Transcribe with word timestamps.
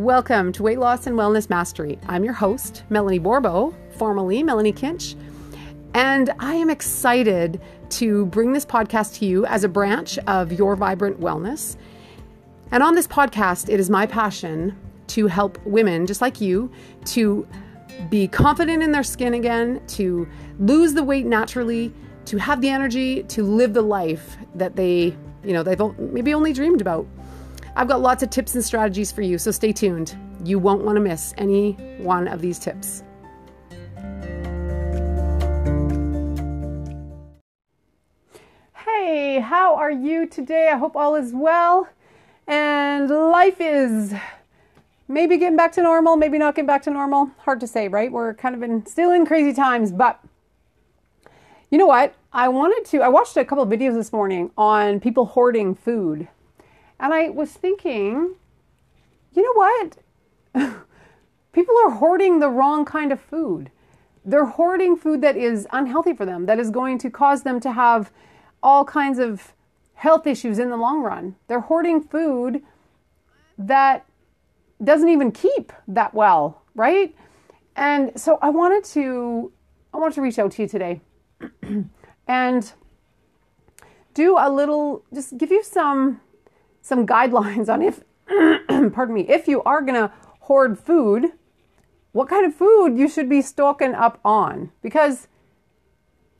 Welcome 0.00 0.52
to 0.52 0.62
Weight 0.62 0.78
Loss 0.78 1.08
and 1.08 1.18
Wellness 1.18 1.50
Mastery. 1.50 1.98
I'm 2.08 2.24
your 2.24 2.32
host, 2.32 2.84
Melanie 2.88 3.20
Bourbeau, 3.20 3.74
formerly 3.98 4.42
Melanie 4.42 4.72
Kinch, 4.72 5.14
and 5.92 6.32
I 6.38 6.54
am 6.54 6.70
excited 6.70 7.60
to 7.90 8.24
bring 8.24 8.54
this 8.54 8.64
podcast 8.64 9.18
to 9.18 9.26
you 9.26 9.44
as 9.44 9.62
a 9.62 9.68
branch 9.68 10.16
of 10.20 10.52
Your 10.52 10.74
Vibrant 10.74 11.20
Wellness. 11.20 11.76
And 12.70 12.82
on 12.82 12.94
this 12.94 13.06
podcast, 13.06 13.68
it 13.68 13.78
is 13.78 13.90
my 13.90 14.06
passion 14.06 14.74
to 15.08 15.26
help 15.26 15.62
women 15.66 16.06
just 16.06 16.22
like 16.22 16.40
you 16.40 16.72
to 17.04 17.46
be 18.08 18.26
confident 18.26 18.82
in 18.82 18.92
their 18.92 19.02
skin 19.02 19.34
again, 19.34 19.82
to 19.88 20.26
lose 20.58 20.94
the 20.94 21.04
weight 21.04 21.26
naturally, 21.26 21.92
to 22.24 22.38
have 22.38 22.62
the 22.62 22.70
energy 22.70 23.22
to 23.24 23.42
live 23.42 23.74
the 23.74 23.82
life 23.82 24.38
that 24.54 24.76
they, 24.76 25.14
you 25.44 25.52
know, 25.52 25.62
they've 25.62 25.98
maybe 25.98 26.32
only 26.32 26.54
dreamed 26.54 26.80
about. 26.80 27.06
I've 27.76 27.88
got 27.88 28.00
lots 28.00 28.22
of 28.22 28.30
tips 28.30 28.54
and 28.54 28.64
strategies 28.64 29.12
for 29.12 29.22
you, 29.22 29.38
so 29.38 29.50
stay 29.50 29.72
tuned. 29.72 30.16
You 30.44 30.58
won't 30.58 30.84
want 30.84 30.96
to 30.96 31.00
miss 31.00 31.32
any 31.38 31.72
one 31.98 32.26
of 32.26 32.40
these 32.40 32.58
tips. 32.58 33.04
Hey, 38.74 39.38
how 39.38 39.76
are 39.76 39.90
you 39.90 40.26
today? 40.26 40.68
I 40.72 40.76
hope 40.76 40.96
all 40.96 41.14
is 41.14 41.32
well 41.32 41.88
and 42.46 43.08
life 43.08 43.60
is 43.60 44.12
maybe 45.06 45.36
getting 45.38 45.56
back 45.56 45.72
to 45.72 45.82
normal, 45.82 46.16
maybe 46.16 46.38
not 46.38 46.56
getting 46.56 46.66
back 46.66 46.82
to 46.82 46.90
normal. 46.90 47.30
Hard 47.38 47.60
to 47.60 47.66
say, 47.68 47.86
right? 47.86 48.10
We're 48.10 48.34
kind 48.34 48.56
of 48.56 48.62
in 48.62 48.84
still 48.86 49.12
in 49.12 49.24
crazy 49.26 49.52
times, 49.52 49.92
but 49.92 50.20
you 51.70 51.78
know 51.78 51.86
what? 51.86 52.14
I 52.32 52.48
wanted 52.48 52.84
to 52.90 53.02
I 53.02 53.08
watched 53.08 53.36
a 53.36 53.44
couple 53.44 53.64
videos 53.66 53.94
this 53.94 54.12
morning 54.12 54.50
on 54.58 54.98
people 54.98 55.26
hoarding 55.26 55.76
food 55.76 56.28
and 57.00 57.14
I 57.14 57.30
was 57.30 57.50
thinking, 57.50 58.34
you 59.32 59.42
know 59.42 59.52
what? 59.54 59.96
People 61.52 61.74
are 61.84 61.90
hoarding 61.90 62.38
the 62.38 62.50
wrong 62.50 62.84
kind 62.84 63.10
of 63.10 63.20
food. 63.20 63.70
They're 64.24 64.44
hoarding 64.44 64.96
food 64.96 65.22
that 65.22 65.36
is 65.36 65.66
unhealthy 65.72 66.12
for 66.12 66.26
them, 66.26 66.46
that 66.46 66.58
is 66.60 66.70
going 66.70 66.98
to 66.98 67.10
cause 67.10 67.42
them 67.42 67.58
to 67.60 67.72
have 67.72 68.12
all 68.62 68.84
kinds 68.84 69.18
of 69.18 69.54
health 69.94 70.26
issues 70.26 70.58
in 70.58 70.68
the 70.68 70.76
long 70.76 71.00
run. 71.00 71.36
They're 71.48 71.60
hoarding 71.60 72.02
food 72.02 72.62
that 73.58 74.04
doesn't 74.82 75.08
even 75.08 75.32
keep 75.32 75.72
that 75.88 76.14
well, 76.14 76.62
right? 76.74 77.14
And 77.76 78.18
so 78.20 78.38
I 78.42 78.50
wanted 78.50 78.84
to 78.92 79.52
I 79.92 79.96
wanted 79.96 80.14
to 80.14 80.22
reach 80.22 80.38
out 80.38 80.52
to 80.52 80.62
you 80.62 80.68
today 80.68 81.00
and 82.28 82.72
do 84.12 84.36
a 84.38 84.50
little 84.50 85.02
just 85.12 85.36
give 85.38 85.50
you 85.50 85.62
some 85.62 86.20
some 86.80 87.06
guidelines 87.06 87.68
on 87.68 87.82
if, 87.82 88.02
pardon 88.92 89.14
me, 89.14 89.28
if 89.28 89.48
you 89.48 89.62
are 89.62 89.82
going 89.82 89.94
to 89.94 90.12
hoard 90.40 90.78
food, 90.78 91.32
what 92.12 92.28
kind 92.28 92.44
of 92.44 92.54
food 92.54 92.96
you 92.96 93.08
should 93.08 93.28
be 93.28 93.42
stocking 93.42 93.94
up 93.94 94.18
on. 94.24 94.72
Because, 94.82 95.28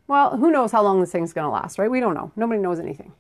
well, 0.07 0.37
who 0.37 0.51
knows 0.51 0.73
how 0.73 0.83
long 0.83 1.01
this 1.01 1.13
thing's 1.13 1.33
going 1.33 1.45
to 1.45 1.51
last, 1.51 1.79
right? 1.79 1.91
We 1.91 2.01
don't 2.01 2.15
know. 2.15 2.33
Nobody 2.37 2.61
knows 2.61 2.81
anything. 2.81 3.13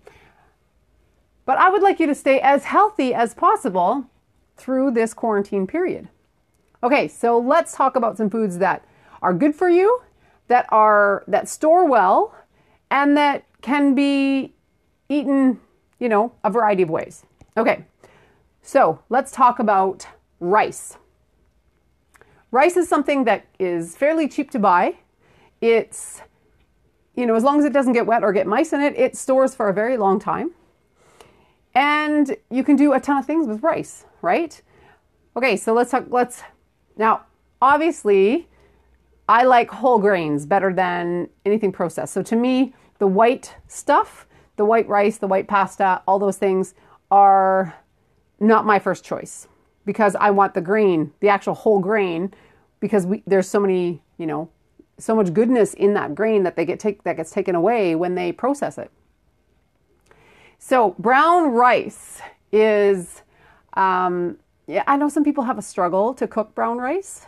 But 1.44 1.58
I 1.58 1.70
would 1.70 1.82
like 1.82 2.00
you 2.00 2.06
to 2.06 2.14
stay 2.14 2.40
as 2.40 2.64
healthy 2.64 3.14
as 3.14 3.34
possible 3.34 4.06
through 4.56 4.92
this 4.92 5.14
quarantine 5.14 5.66
period. 5.66 6.08
Okay, 6.82 7.08
so 7.08 7.38
let's 7.38 7.74
talk 7.74 7.96
about 7.96 8.16
some 8.16 8.30
foods 8.30 8.58
that 8.58 8.84
are 9.22 9.34
good 9.34 9.54
for 9.54 9.68
you, 9.68 10.00
that 10.48 10.66
are 10.70 11.24
that 11.26 11.48
store 11.48 11.84
well, 11.86 12.34
and 12.90 13.16
that 13.16 13.44
can 13.60 13.94
be 13.94 14.54
eaten 15.08 15.60
you 16.00 16.08
know, 16.08 16.32
a 16.42 16.50
variety 16.50 16.82
of 16.82 16.90
ways. 16.90 17.24
Okay, 17.56 17.84
so 18.62 19.00
let's 19.08 19.30
talk 19.30 19.60
about 19.60 20.06
rice. 20.40 20.96
Rice 22.50 22.76
is 22.76 22.88
something 22.88 23.24
that 23.24 23.46
is 23.60 23.96
fairly 23.96 24.26
cheap 24.26 24.50
to 24.50 24.58
buy. 24.58 24.96
It's, 25.60 26.22
you 27.14 27.26
know, 27.26 27.36
as 27.36 27.44
long 27.44 27.60
as 27.60 27.64
it 27.64 27.72
doesn't 27.72 27.92
get 27.92 28.06
wet 28.06 28.24
or 28.24 28.32
get 28.32 28.46
mice 28.46 28.72
in 28.72 28.80
it, 28.80 28.98
it 28.98 29.16
stores 29.16 29.54
for 29.54 29.68
a 29.68 29.74
very 29.74 29.96
long 29.96 30.18
time. 30.18 30.50
And 31.74 32.36
you 32.50 32.64
can 32.64 32.74
do 32.74 32.92
a 32.92 32.98
ton 32.98 33.18
of 33.18 33.26
things 33.26 33.46
with 33.46 33.62
rice, 33.62 34.04
right? 34.22 34.60
Okay, 35.36 35.56
so 35.56 35.72
let's 35.72 35.92
talk, 35.92 36.06
let's, 36.08 36.42
now, 36.96 37.26
obviously, 37.62 38.48
I 39.28 39.44
like 39.44 39.70
whole 39.70 40.00
grains 40.00 40.44
better 40.44 40.72
than 40.72 41.28
anything 41.46 41.70
processed. 41.70 42.12
So 42.14 42.22
to 42.22 42.34
me, 42.34 42.74
the 42.98 43.06
white 43.06 43.54
stuff 43.68 44.26
the 44.60 44.64
white 44.66 44.86
rice, 44.88 45.16
the 45.16 45.26
white 45.26 45.48
pasta, 45.48 46.02
all 46.06 46.18
those 46.18 46.36
things 46.36 46.74
are 47.10 47.74
not 48.40 48.66
my 48.66 48.78
first 48.78 49.02
choice 49.02 49.48
because 49.86 50.14
I 50.16 50.32
want 50.32 50.52
the 50.52 50.60
grain, 50.60 51.14
the 51.20 51.30
actual 51.30 51.54
whole 51.54 51.78
grain, 51.78 52.34
because 52.78 53.06
we, 53.06 53.22
there's 53.26 53.48
so 53.48 53.58
many, 53.58 54.02
you 54.18 54.26
know, 54.26 54.50
so 54.98 55.16
much 55.16 55.32
goodness 55.32 55.72
in 55.72 55.94
that 55.94 56.14
grain 56.14 56.42
that 56.42 56.56
they 56.56 56.66
get 56.66 56.78
take 56.78 57.04
that 57.04 57.16
gets 57.16 57.30
taken 57.30 57.54
away 57.54 57.94
when 57.94 58.16
they 58.16 58.32
process 58.32 58.76
it. 58.76 58.90
So 60.58 60.94
brown 60.98 61.52
rice 61.52 62.20
is, 62.52 63.22
um, 63.72 64.36
yeah, 64.66 64.84
I 64.86 64.98
know 64.98 65.08
some 65.08 65.24
people 65.24 65.44
have 65.44 65.56
a 65.56 65.62
struggle 65.62 66.12
to 66.12 66.28
cook 66.28 66.54
brown 66.54 66.76
rice. 66.76 67.24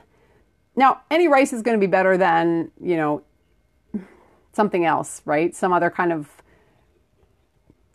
Now, 0.76 1.00
any 1.10 1.28
rice 1.28 1.54
is 1.54 1.62
going 1.62 1.80
to 1.80 1.80
be 1.80 1.90
better 1.90 2.18
than 2.18 2.72
you 2.78 2.98
know 2.98 3.22
something 4.52 4.84
else, 4.84 5.22
right? 5.24 5.56
Some 5.56 5.72
other 5.72 5.88
kind 5.88 6.12
of 6.12 6.41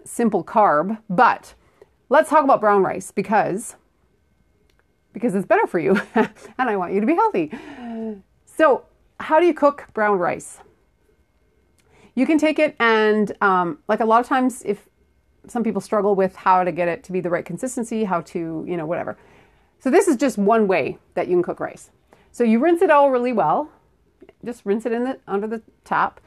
simple 0.07 0.44
carb, 0.44 0.97
but 1.09 1.53
let's 2.09 2.29
talk 2.29 2.44
about 2.44 2.62
brown 2.62 2.84
rice 2.84 3.12
because 3.12 3.75
because 5.13 5.34
it's 5.34 5.47
better 5.47 5.66
for 5.66 5.79
you 5.79 6.00
and 6.16 6.29
I 6.57 6.78
want 6.78 6.94
you 6.94 7.00
to 7.00 7.07
be 7.07 7.16
healthy. 7.16 7.51
So, 8.45 8.85
how 9.19 9.40
do 9.40 9.47
you 9.47 9.53
cook 9.53 9.88
brown 9.94 10.19
rice? 10.19 10.59
You 12.13 12.25
can 12.25 12.38
take 12.38 12.59
it 12.59 12.75
and 12.79 13.31
um, 13.41 13.79
like 13.88 14.00
a 14.00 14.06
lot 14.06 14.22
of 14.22 14.28
times 14.28 14.62
if 14.66 14.88
some 15.47 15.63
people 15.63 15.81
struggle 15.81 16.13
with 16.13 16.35
how 16.35 16.63
to 16.63 16.72
get 16.72 16.88
it 16.88 17.03
to 17.06 17.12
be 17.12 17.19
the 17.19 17.29
right 17.29 17.45
consistency, 17.45 18.03
how 18.03 18.22
to, 18.22 18.66
you 18.68 18.78
know, 18.78 18.85
whatever. 18.85 19.18
So 19.79 19.89
this 19.89 20.07
is 20.07 20.18
just 20.18 20.38
one 20.38 20.68
way 20.68 20.97
that 21.13 21.28
you 21.28 21.35
can 21.35 21.44
cook 21.44 21.59
rice. 21.59 21.89
So 22.31 22.44
you 22.44 22.59
rinse 22.59 22.81
it 22.81 22.91
all 22.91 23.09
really 23.09 23.34
well. 23.34 23.72
Just 24.44 24.66
rinse 24.66 24.85
it 24.85 24.91
in 24.91 25.03
the 25.03 25.19
under 25.28 25.47
the 25.47 25.62
tap. 25.84 26.19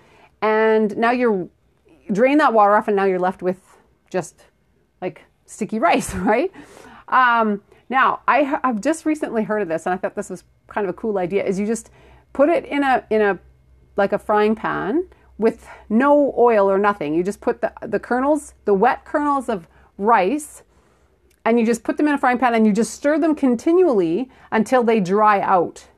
And 0.43 0.97
now 0.97 1.11
you're 1.11 1.49
drain 2.13 2.39
that 2.39 2.53
water 2.53 2.75
off 2.75 2.89
and 2.89 2.97
now 2.97 3.05
you're 3.05 3.21
left 3.21 3.43
with 3.43 3.70
just 4.11 4.45
like 5.01 5.25
sticky 5.47 5.79
rice, 5.79 6.15
right? 6.15 6.53
Um, 7.09 7.63
now, 7.89 8.21
I, 8.29 8.61
I've 8.63 8.81
just 8.81 9.05
recently 9.05 9.43
heard 9.43 9.63
of 9.63 9.69
this, 9.69 9.87
and 9.87 9.95
I 9.95 9.97
thought 9.97 10.15
this 10.15 10.31
was 10.31 10.45
kind 10.69 10.87
of 10.87 10.91
a 10.91 10.97
cool 10.97 11.19
idea. 11.19 11.45
Is 11.45 11.59
you 11.59 11.67
just 11.67 11.91
put 12.33 12.49
it 12.49 12.65
in 12.65 12.83
a 12.85 13.05
in 13.11 13.23
a 13.23 13.39
like 13.97 14.13
a 14.13 14.19
frying 14.19 14.55
pan 14.55 15.07
with 15.39 15.67
no 15.89 16.35
oil 16.37 16.71
or 16.71 16.79
nothing. 16.79 17.15
You 17.15 17.25
just 17.25 17.41
put 17.41 17.61
the 17.61 17.73
the 17.83 17.99
kernels, 17.99 18.55
the 18.65 18.75
wet 18.75 19.05
kernels 19.05 19.49
of 19.49 19.67
rice, 19.99 20.63
and 21.45 21.59
you 21.59 21.67
just 21.67 21.83
put 21.83 21.97
them 21.97 22.07
in 22.07 22.15
a 22.15 22.19
frying 22.19 22.39
pan, 22.39 22.55
and 22.55 22.67
you 22.67 22.73
just 22.73 22.95
stir 22.95 23.19
them 23.19 23.35
continually 23.35 24.31
until 24.53 24.85
they 24.85 25.01
dry 25.01 25.41
out. 25.41 25.89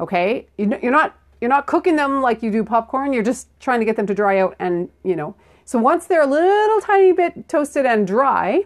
Okay, 0.00 0.48
you're 0.58 0.90
not 0.90 1.16
you're 1.40 1.48
not 1.48 1.66
cooking 1.66 1.96
them 1.96 2.20
like 2.20 2.42
you 2.42 2.50
do 2.50 2.62
popcorn. 2.62 3.12
You're 3.12 3.22
just 3.22 3.48
trying 3.58 3.80
to 3.80 3.86
get 3.86 3.96
them 3.96 4.06
to 4.06 4.14
dry 4.14 4.38
out, 4.38 4.54
and 4.58 4.90
you 5.02 5.16
know 5.16 5.34
so 5.64 5.78
once 5.78 6.06
they're 6.06 6.22
a 6.22 6.26
little 6.26 6.80
tiny 6.80 7.12
bit 7.12 7.48
toasted 7.48 7.86
and 7.86 8.06
dry, 8.06 8.64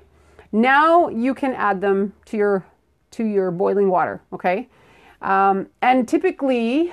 now 0.52 1.08
you 1.08 1.34
can 1.34 1.52
add 1.52 1.80
them 1.80 2.14
to 2.26 2.36
your 2.36 2.66
to 3.12 3.24
your 3.24 3.50
boiling 3.50 3.88
water. 3.88 4.22
Okay, 4.32 4.68
um, 5.22 5.68
and 5.82 6.08
typically, 6.08 6.92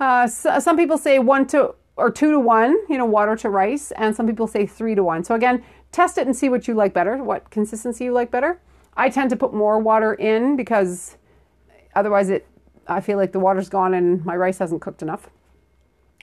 uh, 0.00 0.26
so, 0.26 0.58
some 0.58 0.76
people 0.76 0.98
say 0.98 1.18
one 1.18 1.46
to 1.48 1.74
or 1.96 2.10
two 2.10 2.30
to 2.30 2.38
one, 2.38 2.76
you 2.88 2.98
know, 2.98 3.06
water 3.06 3.36
to 3.36 3.48
rice, 3.48 3.90
and 3.92 4.14
some 4.14 4.26
people 4.26 4.46
say 4.46 4.66
three 4.66 4.94
to 4.94 5.02
one. 5.02 5.24
So 5.24 5.34
again, 5.34 5.64
test 5.92 6.18
it 6.18 6.26
and 6.26 6.36
see 6.36 6.48
what 6.48 6.68
you 6.68 6.74
like 6.74 6.92
better, 6.92 7.16
what 7.22 7.50
consistency 7.50 8.04
you 8.04 8.12
like 8.12 8.30
better. 8.30 8.60
I 8.96 9.08
tend 9.08 9.30
to 9.30 9.36
put 9.36 9.52
more 9.54 9.78
water 9.78 10.14
in 10.14 10.56
because 10.56 11.16
otherwise 11.94 12.30
it 12.30 12.46
I 12.88 13.00
feel 13.00 13.18
like 13.18 13.32
the 13.32 13.40
water's 13.40 13.68
gone 13.68 13.94
and 13.94 14.24
my 14.24 14.36
rice 14.36 14.58
hasn't 14.58 14.80
cooked 14.80 15.02
enough. 15.02 15.28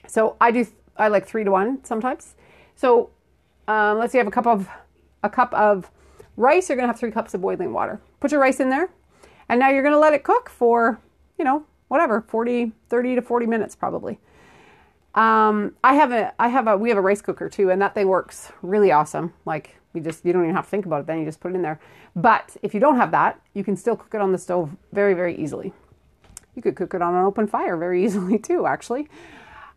So 0.06 0.36
I 0.40 0.50
do 0.50 0.66
I 0.96 1.08
like 1.08 1.26
three 1.26 1.44
to 1.44 1.50
one 1.50 1.84
sometimes. 1.84 2.34
So 2.76 3.10
um, 3.68 3.98
let's 3.98 4.12
say 4.12 4.18
you 4.18 4.20
have 4.20 4.28
a 4.28 4.30
cup 4.30 4.46
of 4.46 4.68
a 5.22 5.30
cup 5.30 5.52
of 5.54 5.90
rice. 6.36 6.68
You're 6.68 6.76
gonna 6.76 6.88
have 6.88 6.98
three 6.98 7.10
cups 7.10 7.34
of 7.34 7.40
boiling 7.40 7.72
water. 7.72 8.00
Put 8.20 8.32
your 8.32 8.40
rice 8.40 8.60
in 8.60 8.70
there, 8.70 8.90
and 9.48 9.58
now 9.58 9.70
you're 9.70 9.82
gonna 9.82 9.98
let 9.98 10.12
it 10.12 10.22
cook 10.22 10.48
for 10.50 11.00
you 11.38 11.44
know 11.44 11.64
whatever 11.88 12.22
40, 12.22 12.72
30 12.88 13.14
to 13.16 13.22
40 13.22 13.46
minutes 13.46 13.76
probably. 13.76 14.18
Um, 15.14 15.76
I 15.84 15.94
have 15.94 16.10
a 16.10 16.32
I 16.40 16.48
have 16.48 16.66
a 16.66 16.76
we 16.76 16.88
have 16.88 16.98
a 16.98 17.02
rice 17.02 17.22
cooker 17.22 17.48
too, 17.48 17.70
and 17.70 17.80
that 17.80 17.94
thing 17.94 18.08
works 18.08 18.52
really 18.62 18.90
awesome. 18.90 19.32
Like 19.44 19.76
you 19.92 20.00
just 20.00 20.24
you 20.24 20.32
don't 20.32 20.42
even 20.42 20.56
have 20.56 20.64
to 20.64 20.70
think 20.70 20.86
about 20.86 21.00
it. 21.00 21.06
Then 21.06 21.20
you 21.20 21.24
just 21.24 21.40
put 21.40 21.52
it 21.52 21.54
in 21.54 21.62
there. 21.62 21.80
But 22.16 22.56
if 22.62 22.74
you 22.74 22.80
don't 22.80 22.96
have 22.96 23.10
that, 23.12 23.40
you 23.54 23.64
can 23.64 23.76
still 23.76 23.96
cook 23.96 24.14
it 24.14 24.20
on 24.20 24.32
the 24.32 24.38
stove 24.38 24.76
very 24.92 25.14
very 25.14 25.36
easily. 25.36 25.72
You 26.54 26.62
could 26.62 26.76
cook 26.76 26.94
it 26.94 27.02
on 27.02 27.14
an 27.14 27.24
open 27.24 27.46
fire 27.46 27.76
very 27.76 28.04
easily 28.04 28.38
too, 28.38 28.66
actually. 28.66 29.08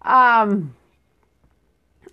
Um, 0.01 0.75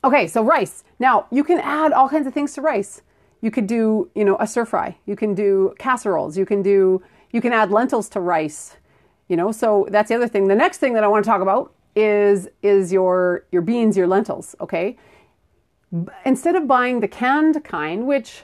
Okay, 0.05 0.27
so 0.27 0.45
rice. 0.45 0.85
Now, 0.99 1.27
you 1.31 1.43
can 1.43 1.59
add 1.61 1.93
all 1.93 2.11
kinds 2.11 2.27
of 2.27 2.35
things 2.35 2.53
to 2.55 2.61
rice. 2.61 3.01
You 3.41 3.51
could 3.51 3.67
do, 3.67 4.11
you 4.15 4.25
know, 4.25 4.37
a 4.39 4.47
stir 4.47 4.67
fry. 4.67 4.99
You 5.07 5.17
can 5.17 5.35
do 5.35 5.75
casseroles. 5.79 6.37
You 6.37 6.45
can 6.45 6.63
do, 6.63 7.03
you 7.33 7.41
can 7.41 7.55
add 7.55 7.71
lentils 7.71 8.11
to 8.11 8.21
rice. 8.21 8.77
You 9.29 9.37
know, 9.37 9.51
so 9.51 9.89
that's 9.91 10.11
the 10.11 10.15
other 10.15 10.29
thing. 10.29 10.49
The 10.49 10.55
next 10.55 10.79
thing 10.79 10.93
that 10.93 11.05
I 11.05 11.09
want 11.09 11.25
to 11.25 11.31
talk 11.31 11.41
about 11.41 11.73
is 11.97 12.49
is 12.63 12.93
your 12.93 13.47
your 13.51 13.63
beans, 13.63 13.97
your 13.97 14.07
lentils. 14.07 14.55
Okay, 14.61 14.99
instead 16.27 16.57
of 16.57 16.67
buying 16.67 17.01
the 17.01 17.09
canned 17.09 17.65
kind, 17.65 18.07
which 18.07 18.43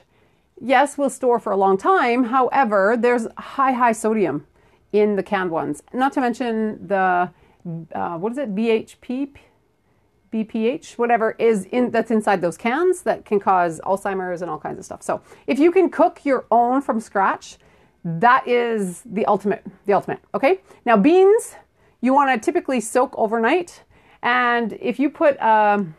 yes 0.59 0.97
will 0.97 1.09
store 1.11 1.39
for 1.39 1.51
a 1.51 1.57
long 1.57 1.77
time. 1.77 2.23
However, 2.25 2.97
there's 2.97 3.27
high 3.37 3.73
high 3.73 3.91
sodium 3.91 4.47
in 4.91 5.15
the 5.15 5.23
canned 5.23 5.51
ones. 5.51 5.83
Not 5.93 6.13
to 6.13 6.21
mention 6.21 6.87
the 6.87 7.29
uh, 7.93 8.17
what 8.17 8.31
is 8.31 8.39
it 8.39 8.55
BHP 8.55 9.33
BPH, 10.31 10.97
whatever 10.97 11.35
is 11.37 11.65
in 11.65 11.91
that's 11.91 12.11
inside 12.11 12.41
those 12.41 12.57
cans 12.57 13.01
that 13.03 13.25
can 13.25 13.39
cause 13.39 13.81
Alzheimer's 13.81 14.41
and 14.41 14.49
all 14.49 14.59
kinds 14.59 14.79
of 14.79 14.85
stuff. 14.85 15.03
So 15.03 15.21
if 15.47 15.59
you 15.59 15.71
can 15.71 15.89
cook 15.89 16.21
your 16.23 16.45
own 16.51 16.81
from 16.81 16.99
scratch, 16.99 17.57
that 18.03 18.47
is 18.47 19.01
the 19.05 19.25
ultimate. 19.25 19.65
The 19.85 19.93
ultimate. 19.93 20.19
Okay. 20.33 20.61
Now 20.85 20.97
beans, 20.97 21.55
you 21.99 22.13
want 22.13 22.31
to 22.31 22.43
typically 22.43 22.79
soak 22.79 23.13
overnight, 23.17 23.83
and 24.23 24.73
if 24.73 24.99
you 24.99 25.09
put 25.09 25.39
um, 25.41 25.95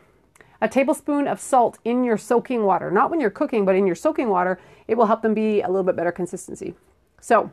a 0.61 0.67
tablespoon 0.67 1.27
of 1.27 1.39
salt 1.39 1.77
in 1.85 2.03
your 2.03 2.17
soaking 2.17 2.63
water, 2.63 2.89
not 2.89 3.09
when 3.11 3.19
you're 3.19 3.29
cooking, 3.29 3.65
but 3.65 3.75
in 3.75 3.85
your 3.85 3.95
soaking 3.95 4.29
water, 4.29 4.59
it 4.87 4.97
will 4.97 5.05
help 5.05 5.21
them 5.21 5.33
be 5.33 5.61
a 5.61 5.67
little 5.67 5.83
bit 5.83 5.95
better 5.95 6.11
consistency. 6.11 6.73
So 7.21 7.51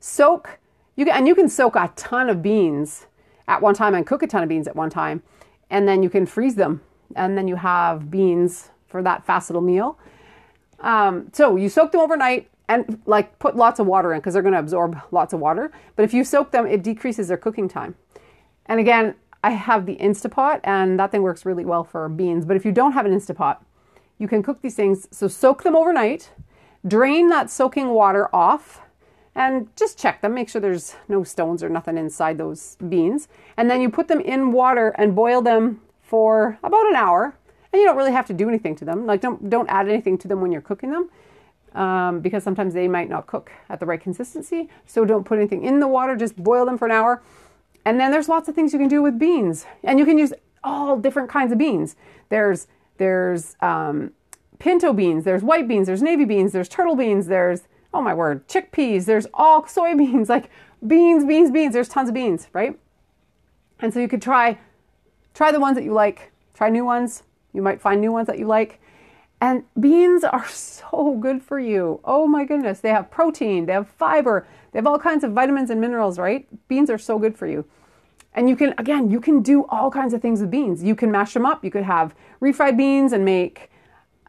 soak 0.00 0.58
you 0.96 1.04
can, 1.04 1.14
and 1.14 1.28
you 1.28 1.34
can 1.36 1.48
soak 1.48 1.76
a 1.76 1.92
ton 1.94 2.28
of 2.28 2.42
beans 2.42 3.06
at 3.46 3.62
one 3.62 3.74
time 3.74 3.94
and 3.94 4.04
cook 4.04 4.22
a 4.24 4.26
ton 4.26 4.42
of 4.42 4.48
beans 4.48 4.66
at 4.66 4.74
one 4.74 4.90
time 4.90 5.22
and 5.70 5.86
then 5.86 6.02
you 6.02 6.10
can 6.10 6.26
freeze 6.26 6.54
them, 6.54 6.80
and 7.14 7.36
then 7.36 7.48
you 7.48 7.56
have 7.56 8.10
beans 8.10 8.70
for 8.86 9.02
that 9.02 9.24
fast 9.24 9.50
little 9.50 9.62
meal. 9.62 9.98
Um, 10.80 11.30
so 11.32 11.56
you 11.56 11.68
soak 11.68 11.92
them 11.92 12.00
overnight 12.00 12.48
and 12.68 13.00
like 13.06 13.38
put 13.38 13.56
lots 13.56 13.80
of 13.80 13.86
water 13.86 14.12
in 14.12 14.20
because 14.20 14.34
they're 14.34 14.42
going 14.42 14.54
to 14.54 14.60
absorb 14.60 15.00
lots 15.10 15.32
of 15.32 15.40
water. 15.40 15.72
But 15.96 16.04
if 16.04 16.14
you 16.14 16.24
soak 16.24 16.50
them, 16.52 16.66
it 16.66 16.82
decreases 16.82 17.28
their 17.28 17.36
cooking 17.36 17.68
time. 17.68 17.96
And 18.66 18.78
again, 18.78 19.14
I 19.42 19.52
have 19.52 19.86
the 19.86 19.96
Instapot, 19.96 20.60
and 20.64 20.98
that 20.98 21.10
thing 21.10 21.22
works 21.22 21.46
really 21.46 21.64
well 21.64 21.84
for 21.84 22.08
beans. 22.08 22.44
But 22.44 22.56
if 22.56 22.64
you 22.64 22.72
don't 22.72 22.92
have 22.92 23.06
an 23.06 23.16
Instapot, 23.16 23.58
you 24.18 24.28
can 24.28 24.42
cook 24.42 24.62
these 24.62 24.74
things. 24.74 25.08
So 25.10 25.28
soak 25.28 25.62
them 25.62 25.76
overnight, 25.76 26.30
drain 26.86 27.28
that 27.28 27.50
soaking 27.50 27.88
water 27.88 28.28
off, 28.34 28.80
and 29.38 29.68
just 29.76 29.96
check 29.96 30.20
them, 30.20 30.34
make 30.34 30.48
sure 30.48 30.60
there's 30.60 30.96
no 31.06 31.22
stones 31.22 31.62
or 31.62 31.68
nothing 31.68 31.96
inside 31.96 32.38
those 32.38 32.76
beans. 32.88 33.28
And 33.56 33.70
then 33.70 33.80
you 33.80 33.88
put 33.88 34.08
them 34.08 34.20
in 34.20 34.50
water 34.50 34.88
and 34.98 35.14
boil 35.14 35.40
them 35.40 35.80
for 36.02 36.58
about 36.64 36.88
an 36.88 36.96
hour. 36.96 37.36
And 37.72 37.78
you 37.80 37.86
don't 37.86 37.96
really 37.96 38.12
have 38.12 38.26
to 38.26 38.34
do 38.34 38.48
anything 38.48 38.74
to 38.76 38.84
them. 38.84 39.06
Like 39.06 39.20
don't 39.20 39.48
don't 39.48 39.68
add 39.68 39.88
anything 39.88 40.18
to 40.18 40.28
them 40.28 40.40
when 40.40 40.50
you're 40.50 40.60
cooking 40.60 40.90
them. 40.90 41.08
Um, 41.74 42.20
because 42.20 42.42
sometimes 42.42 42.74
they 42.74 42.88
might 42.88 43.08
not 43.08 43.28
cook 43.28 43.52
at 43.68 43.78
the 43.78 43.86
right 43.86 44.00
consistency. 44.00 44.68
So 44.86 45.04
don't 45.04 45.24
put 45.24 45.38
anything 45.38 45.62
in 45.62 45.78
the 45.78 45.86
water, 45.86 46.16
just 46.16 46.36
boil 46.36 46.66
them 46.66 46.76
for 46.76 46.86
an 46.86 46.92
hour. 46.92 47.22
And 47.84 48.00
then 48.00 48.10
there's 48.10 48.28
lots 48.28 48.48
of 48.48 48.56
things 48.56 48.72
you 48.72 48.78
can 48.80 48.88
do 48.88 49.02
with 49.02 49.20
beans. 49.20 49.66
And 49.84 50.00
you 50.00 50.04
can 50.04 50.18
use 50.18 50.32
all 50.64 50.98
different 50.98 51.30
kinds 51.30 51.52
of 51.52 51.58
beans. 51.58 51.94
There's 52.28 52.66
there's 52.96 53.54
um, 53.60 54.12
pinto 54.58 54.92
beans, 54.92 55.22
there's 55.22 55.44
white 55.44 55.68
beans, 55.68 55.86
there's 55.86 56.02
navy 56.02 56.24
beans, 56.24 56.50
there's 56.50 56.68
turtle 56.68 56.96
beans, 56.96 57.28
there's 57.28 57.68
oh 57.92 58.02
my 58.02 58.14
word, 58.14 58.46
chickpeas, 58.48 59.04
there's 59.04 59.26
all 59.34 59.62
soybeans, 59.62 60.28
like 60.36 60.50
beans, 60.86 61.24
beans, 61.24 61.50
beans, 61.50 61.72
there's 61.72 61.88
tons 61.88 62.08
of 62.08 62.14
beans, 62.14 62.48
right? 62.52 62.78
And 63.80 63.92
so 63.92 64.00
you 64.00 64.08
could 64.08 64.22
try 64.22 64.58
try 65.34 65.52
the 65.52 65.60
ones 65.60 65.76
that 65.76 65.84
you 65.84 65.92
like, 65.92 66.32
try 66.54 66.68
new 66.68 66.84
ones. 66.84 67.22
You 67.52 67.62
might 67.62 67.80
find 67.80 68.00
new 68.00 68.10
ones 68.12 68.26
that 68.26 68.38
you 68.38 68.46
like. 68.46 68.80
And 69.40 69.62
beans 69.78 70.24
are 70.24 70.46
so 70.48 71.16
good 71.20 71.42
for 71.42 71.60
you. 71.60 72.00
Oh 72.04 72.26
my 72.26 72.44
goodness, 72.44 72.80
they 72.80 72.88
have 72.88 73.10
protein, 73.10 73.66
they 73.66 73.72
have 73.72 73.88
fiber, 73.88 74.48
they 74.72 74.78
have 74.78 74.86
all 74.86 74.98
kinds 74.98 75.22
of 75.22 75.32
vitamins 75.32 75.70
and 75.70 75.80
minerals, 75.80 76.18
right? 76.18 76.46
Beans 76.66 76.90
are 76.90 76.98
so 76.98 77.18
good 77.18 77.36
for 77.36 77.46
you. 77.46 77.64
And 78.34 78.48
you 78.48 78.56
can, 78.56 78.74
again, 78.78 79.10
you 79.10 79.20
can 79.20 79.42
do 79.42 79.64
all 79.66 79.90
kinds 79.90 80.12
of 80.12 80.20
things 80.20 80.40
with 80.40 80.50
beans. 80.50 80.82
You 80.82 80.94
can 80.94 81.10
mash 81.10 81.34
them 81.34 81.46
up. 81.46 81.64
You 81.64 81.70
could 81.70 81.84
have 81.84 82.14
refried 82.40 82.76
beans 82.76 83.12
and 83.12 83.24
make 83.24 83.70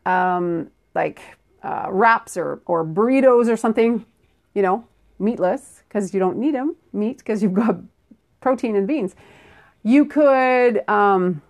um, 0.06 0.70
like 0.96 1.22
uh, 1.64 1.88
wraps 1.90 2.38
or, 2.38 2.62
or 2.66 2.86
burritos 2.86 3.50
or 3.50 3.58
something, 3.58 4.06
you 4.54 4.62
know, 4.62 4.86
meatless 5.20 5.84
because 5.88 6.14
you 6.14 6.20
don't 6.20 6.38
need 6.38 6.56
them, 6.56 6.76
meat 6.94 7.18
because 7.18 7.44
you've 7.44 7.54
got 7.54 7.78
protein 8.42 8.76
and 8.76 8.88
beans. 8.88 9.16
You 9.84 10.06
could 10.06 10.88
um, 10.90 11.42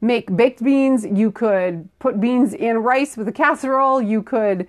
make 0.00 0.34
baked 0.36 0.62
beans. 0.62 1.04
You 1.04 1.30
could 1.30 1.88
put 1.98 2.20
beans 2.20 2.54
in 2.54 2.78
rice 2.78 3.16
with 3.16 3.28
a 3.28 3.32
casserole. 3.32 4.02
You 4.02 4.22
could 4.22 4.68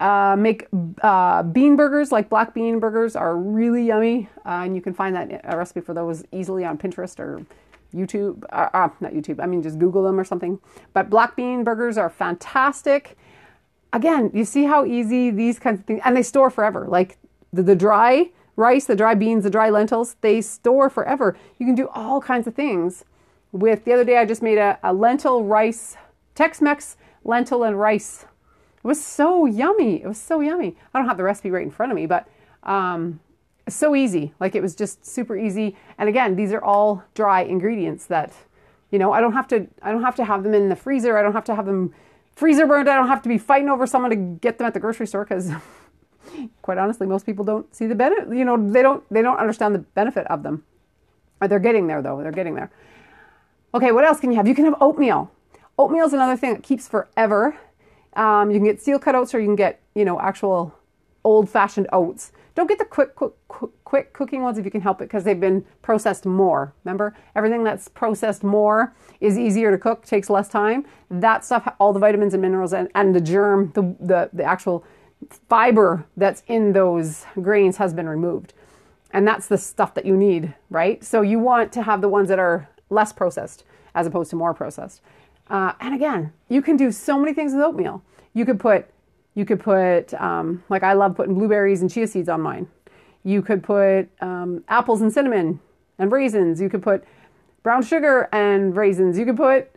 uh, 0.00 0.36
make 0.38 0.66
uh, 1.02 1.42
bean 1.42 1.76
burgers, 1.76 2.12
like 2.12 2.28
black 2.28 2.54
bean 2.54 2.78
burgers, 2.78 3.16
are 3.16 3.36
really 3.36 3.86
yummy. 3.86 4.28
Uh, 4.46 4.62
and 4.64 4.74
you 4.74 4.82
can 4.82 4.94
find 4.94 5.14
that 5.16 5.40
a 5.44 5.56
recipe 5.56 5.80
for 5.80 5.94
those 5.94 6.24
easily 6.32 6.64
on 6.64 6.78
Pinterest 6.78 7.18
or 7.18 7.44
YouTube. 7.94 8.42
Uh, 8.50 8.68
uh, 8.74 8.88
not 9.00 9.12
YouTube, 9.12 9.42
I 9.42 9.46
mean, 9.46 9.62
just 9.62 9.78
Google 9.78 10.02
them 10.02 10.18
or 10.18 10.24
something. 10.24 10.58
But 10.92 11.10
black 11.10 11.36
bean 11.36 11.64
burgers 11.64 11.98
are 11.98 12.10
fantastic 12.10 13.16
again, 13.92 14.30
you 14.34 14.44
see 14.44 14.64
how 14.64 14.84
easy 14.84 15.30
these 15.30 15.58
kinds 15.58 15.80
of 15.80 15.86
things, 15.86 16.00
and 16.04 16.16
they 16.16 16.22
store 16.22 16.50
forever. 16.50 16.86
Like 16.88 17.18
the, 17.52 17.62
the 17.62 17.76
dry 17.76 18.30
rice, 18.56 18.86
the 18.86 18.96
dry 18.96 19.14
beans, 19.14 19.44
the 19.44 19.50
dry 19.50 19.70
lentils, 19.70 20.16
they 20.20 20.40
store 20.40 20.90
forever. 20.90 21.36
You 21.58 21.66
can 21.66 21.74
do 21.74 21.88
all 21.94 22.20
kinds 22.20 22.46
of 22.46 22.54
things 22.54 23.04
with, 23.52 23.84
the 23.84 23.92
other 23.92 24.04
day 24.04 24.18
I 24.18 24.24
just 24.24 24.42
made 24.42 24.58
a, 24.58 24.78
a 24.82 24.92
lentil 24.92 25.44
rice, 25.44 25.96
Tex-Mex 26.34 26.96
lentil 27.24 27.62
and 27.62 27.78
rice. 27.78 28.26
It 28.76 28.86
was 28.86 29.04
so 29.04 29.46
yummy. 29.46 30.02
It 30.02 30.06
was 30.06 30.20
so 30.20 30.40
yummy. 30.40 30.76
I 30.92 30.98
don't 30.98 31.08
have 31.08 31.16
the 31.16 31.22
recipe 31.22 31.50
right 31.50 31.62
in 31.62 31.70
front 31.70 31.92
of 31.92 31.96
me, 31.96 32.06
but 32.06 32.28
um, 32.64 33.20
so 33.68 33.94
easy. 33.94 34.34
Like 34.40 34.54
it 34.54 34.62
was 34.62 34.74
just 34.74 35.06
super 35.06 35.36
easy. 35.36 35.76
And 35.96 36.08
again, 36.08 36.36
these 36.36 36.52
are 36.52 36.62
all 36.62 37.04
dry 37.14 37.42
ingredients 37.42 38.06
that, 38.06 38.32
you 38.90 38.98
know, 38.98 39.12
I 39.12 39.20
don't 39.20 39.34
have 39.34 39.48
to, 39.48 39.66
I 39.82 39.92
don't 39.92 40.02
have 40.02 40.16
to 40.16 40.24
have 40.24 40.42
them 40.42 40.54
in 40.54 40.68
the 40.68 40.76
freezer. 40.76 41.16
I 41.16 41.22
don't 41.22 41.32
have 41.32 41.44
to 41.44 41.54
have 41.54 41.66
them 41.66 41.94
freezer 42.38 42.66
burned. 42.66 42.88
I 42.88 42.94
don't 42.94 43.08
have 43.08 43.22
to 43.22 43.28
be 43.28 43.36
fighting 43.36 43.68
over 43.68 43.86
someone 43.86 44.10
to 44.10 44.16
get 44.16 44.58
them 44.58 44.66
at 44.66 44.74
the 44.74 44.80
grocery 44.80 45.06
store 45.06 45.24
because, 45.24 45.50
quite 46.62 46.78
honestly, 46.78 47.06
most 47.06 47.26
people 47.26 47.44
don't 47.44 47.74
see 47.74 47.86
the 47.86 47.94
benefit. 47.94 48.34
You 48.34 48.44
know, 48.44 48.70
they 48.70 48.82
don't 48.82 49.02
they 49.10 49.22
don't 49.22 49.38
understand 49.38 49.74
the 49.74 49.80
benefit 49.80 50.26
of 50.28 50.42
them. 50.42 50.64
They're 51.40 51.58
getting 51.58 51.86
there 51.86 52.00
though. 52.00 52.22
They're 52.22 52.32
getting 52.32 52.54
there. 52.54 52.70
Okay, 53.74 53.92
what 53.92 54.04
else 54.04 54.20
can 54.20 54.30
you 54.30 54.36
have? 54.36 54.48
You 54.48 54.54
can 54.54 54.64
have 54.64 54.76
oatmeal. 54.80 55.30
Oatmeal 55.78 56.06
is 56.06 56.12
another 56.12 56.36
thing 56.36 56.54
that 56.54 56.62
keeps 56.62 56.88
forever. 56.88 57.56
Um, 58.14 58.50
you 58.50 58.58
can 58.58 58.64
get 58.64 58.80
steel 58.80 58.98
cut 58.98 59.14
oats 59.14 59.34
or 59.34 59.40
you 59.40 59.46
can 59.46 59.56
get 59.56 59.80
you 59.94 60.04
know 60.04 60.20
actual 60.20 60.74
old 61.24 61.50
fashioned 61.50 61.88
oats. 61.92 62.32
Don't 62.58 62.66
get 62.66 62.80
the 62.80 62.84
quick, 62.84 63.14
quick, 63.14 63.34
quick 63.84 64.12
cooking 64.12 64.42
ones 64.42 64.58
if 64.58 64.64
you 64.64 64.70
can 64.72 64.80
help 64.80 65.00
it 65.00 65.04
because 65.04 65.22
they've 65.22 65.38
been 65.38 65.64
processed 65.80 66.26
more. 66.26 66.74
Remember, 66.82 67.14
everything 67.36 67.62
that's 67.62 67.86
processed 67.86 68.42
more 68.42 68.96
is 69.20 69.38
easier 69.38 69.70
to 69.70 69.78
cook, 69.78 70.04
takes 70.04 70.28
less 70.28 70.48
time. 70.48 70.84
That 71.08 71.44
stuff, 71.44 71.72
all 71.78 71.92
the 71.92 72.00
vitamins 72.00 72.34
and 72.34 72.42
minerals 72.42 72.72
and, 72.72 72.88
and 72.96 73.14
the 73.14 73.20
germ, 73.20 73.70
the, 73.76 73.94
the, 74.00 74.30
the 74.32 74.42
actual 74.42 74.84
fiber 75.48 76.04
that's 76.16 76.42
in 76.48 76.72
those 76.72 77.26
grains 77.40 77.76
has 77.76 77.94
been 77.94 78.08
removed. 78.08 78.54
And 79.12 79.24
that's 79.24 79.46
the 79.46 79.56
stuff 79.56 79.94
that 79.94 80.04
you 80.04 80.16
need, 80.16 80.52
right? 80.68 81.04
So 81.04 81.20
you 81.20 81.38
want 81.38 81.72
to 81.74 81.84
have 81.84 82.00
the 82.00 82.08
ones 82.08 82.28
that 82.28 82.40
are 82.40 82.68
less 82.90 83.12
processed 83.12 83.62
as 83.94 84.04
opposed 84.08 84.30
to 84.30 84.36
more 84.36 84.52
processed. 84.52 85.00
Uh, 85.48 85.74
and 85.80 85.94
again, 85.94 86.32
you 86.48 86.60
can 86.60 86.76
do 86.76 86.90
so 86.90 87.20
many 87.20 87.32
things 87.32 87.52
with 87.52 87.62
oatmeal. 87.62 88.02
You 88.34 88.44
could 88.44 88.58
put 88.58 88.90
you 89.38 89.44
could 89.44 89.60
put, 89.60 90.12
um, 90.14 90.64
like 90.68 90.82
I 90.82 90.94
love 90.94 91.14
putting 91.14 91.36
blueberries 91.36 91.80
and 91.80 91.88
chia 91.88 92.08
seeds 92.08 92.28
on 92.28 92.40
mine. 92.40 92.66
You 93.22 93.40
could 93.40 93.62
put 93.62 94.08
um, 94.20 94.64
apples 94.66 95.00
and 95.00 95.12
cinnamon 95.12 95.60
and 95.96 96.10
raisins. 96.10 96.60
You 96.60 96.68
could 96.68 96.82
put 96.82 97.04
brown 97.62 97.82
sugar 97.82 98.28
and 98.32 98.74
raisins. 98.74 99.16
You 99.16 99.24
could 99.24 99.36
put 99.36 99.70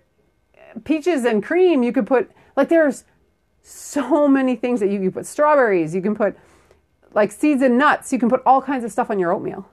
peaches 0.84 1.26
and 1.26 1.44
cream. 1.44 1.84
You 1.84 1.94
could 1.94 2.08
put, 2.08 2.32
like, 2.56 2.70
there's 2.70 3.04
so 3.62 4.28
many 4.28 4.56
things 4.56 4.80
that 4.80 4.90
you 4.90 5.00
can 5.00 5.12
put 5.12 5.28
strawberries. 5.28 5.94
You 5.94 6.02
can 6.02 6.16
put, 6.16 6.36
like, 7.14 7.32
seeds 7.32 7.62
and 7.62 7.78
nuts. 7.78 8.12
You 8.12 8.18
can 8.18 8.30
put 8.30 8.42
all 8.48 8.64
kinds 8.64 8.84
of 8.84 8.92
stuff 8.92 9.12
on 9.12 9.20
your 9.20 9.32
oatmeal. 9.32 9.70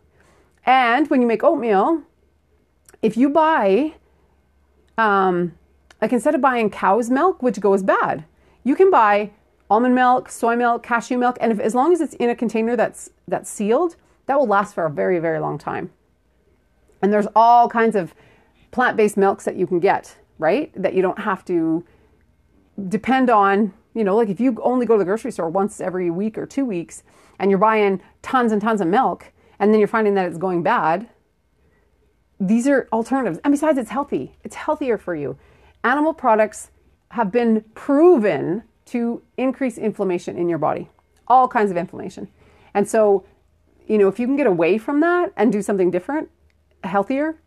And 0.66 1.08
when 1.08 1.22
you 1.22 1.26
make 1.26 1.42
oatmeal, 1.42 2.02
if 3.00 3.16
you 3.16 3.30
buy, 3.30 3.94
um, 4.98 5.54
like, 6.02 6.12
instead 6.12 6.34
of 6.34 6.42
buying 6.42 6.68
cow's 6.68 7.08
milk, 7.08 7.42
which 7.42 7.58
goes 7.58 7.82
bad, 7.82 8.26
you 8.64 8.76
can 8.76 8.90
buy 8.90 9.30
almond 9.70 9.94
milk, 9.94 10.30
soy 10.30 10.56
milk, 10.56 10.82
cashew 10.82 11.18
milk, 11.18 11.36
and 11.40 11.52
if, 11.52 11.60
as 11.60 11.74
long 11.74 11.92
as 11.92 12.00
it's 12.00 12.14
in 12.14 12.30
a 12.30 12.34
container 12.34 12.76
that's 12.76 13.10
that's 13.26 13.50
sealed, 13.50 13.96
that 14.26 14.38
will 14.38 14.46
last 14.46 14.74
for 14.74 14.86
a 14.86 14.90
very 14.90 15.18
very 15.18 15.38
long 15.38 15.58
time. 15.58 15.90
And 17.02 17.12
there's 17.12 17.28
all 17.36 17.68
kinds 17.68 17.94
of 17.94 18.14
plant-based 18.70 19.16
milks 19.16 19.44
that 19.44 19.56
you 19.56 19.66
can 19.66 19.80
get, 19.80 20.16
right? 20.38 20.72
That 20.80 20.94
you 20.94 21.02
don't 21.02 21.20
have 21.20 21.44
to 21.46 21.84
depend 22.88 23.30
on, 23.30 23.72
you 23.94 24.04
know, 24.04 24.16
like 24.16 24.28
if 24.28 24.40
you 24.40 24.56
only 24.62 24.84
go 24.84 24.94
to 24.94 24.98
the 24.98 25.04
grocery 25.04 25.30
store 25.30 25.48
once 25.48 25.80
every 25.80 26.10
week 26.10 26.36
or 26.36 26.46
2 26.46 26.64
weeks 26.64 27.02
and 27.38 27.50
you're 27.50 27.58
buying 27.58 28.00
tons 28.22 28.52
and 28.52 28.60
tons 28.60 28.80
of 28.80 28.88
milk 28.88 29.32
and 29.58 29.72
then 29.72 29.78
you're 29.80 29.88
finding 29.88 30.14
that 30.14 30.26
it's 30.26 30.38
going 30.38 30.62
bad, 30.62 31.08
these 32.40 32.68
are 32.68 32.88
alternatives. 32.92 33.40
And 33.44 33.52
besides 33.52 33.78
it's 33.78 33.90
healthy. 33.90 34.36
It's 34.44 34.54
healthier 34.54 34.98
for 34.98 35.14
you. 35.14 35.38
Animal 35.84 36.14
products 36.14 36.70
have 37.12 37.32
been 37.32 37.64
proven 37.74 38.64
to 38.90 39.22
increase 39.36 39.78
inflammation 39.78 40.36
in 40.36 40.48
your 40.48 40.58
body, 40.58 40.88
all 41.26 41.48
kinds 41.48 41.70
of 41.70 41.76
inflammation. 41.76 42.28
And 42.74 42.88
so, 42.88 43.24
you 43.86 43.98
know, 43.98 44.08
if 44.08 44.18
you 44.18 44.26
can 44.26 44.36
get 44.36 44.46
away 44.46 44.78
from 44.78 45.00
that 45.00 45.32
and 45.36 45.52
do 45.52 45.62
something 45.62 45.90
different, 45.90 46.30
healthier, 46.84 47.40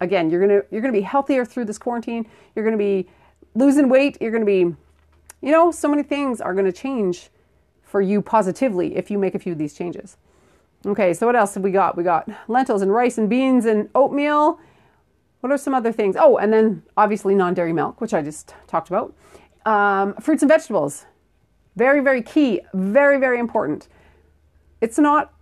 again, 0.00 0.30
you're 0.30 0.40
gonna 0.40 0.62
you're 0.70 0.80
gonna 0.80 0.92
be 0.92 1.00
healthier 1.00 1.44
through 1.44 1.64
this 1.66 1.78
quarantine. 1.78 2.26
You're 2.54 2.64
gonna 2.64 2.76
be 2.76 3.08
losing 3.54 3.88
weight. 3.88 4.18
You're 4.20 4.30
gonna 4.30 4.44
be, 4.44 4.74
you 5.40 5.52
know, 5.52 5.70
so 5.70 5.88
many 5.88 6.02
things 6.02 6.40
are 6.40 6.54
gonna 6.54 6.72
change 6.72 7.30
for 7.82 8.00
you 8.00 8.20
positively 8.20 8.96
if 8.96 9.10
you 9.10 9.18
make 9.18 9.34
a 9.34 9.38
few 9.38 9.52
of 9.52 9.58
these 9.58 9.74
changes. 9.74 10.16
Okay, 10.86 11.12
so 11.12 11.26
what 11.26 11.34
else 11.34 11.54
have 11.54 11.64
we 11.64 11.72
got? 11.72 11.96
We 11.96 12.04
got 12.04 12.28
lentils 12.46 12.82
and 12.82 12.92
rice 12.92 13.18
and 13.18 13.28
beans 13.28 13.64
and 13.64 13.88
oatmeal. 13.94 14.60
What 15.40 15.52
are 15.52 15.58
some 15.58 15.74
other 15.74 15.92
things? 15.92 16.16
Oh, 16.18 16.36
and 16.36 16.52
then 16.52 16.82
obviously 16.96 17.34
non 17.34 17.54
dairy 17.54 17.72
milk, 17.72 18.00
which 18.00 18.14
I 18.14 18.22
just 18.22 18.54
talked 18.66 18.88
about. 18.88 19.14
Um, 19.64 20.14
fruits 20.14 20.42
and 20.42 20.48
vegetables. 20.48 21.04
Very, 21.76 22.00
very 22.00 22.22
key. 22.22 22.60
Very, 22.74 23.18
very 23.18 23.38
important. 23.38 23.88
It's 24.80 24.98
not 24.98 25.32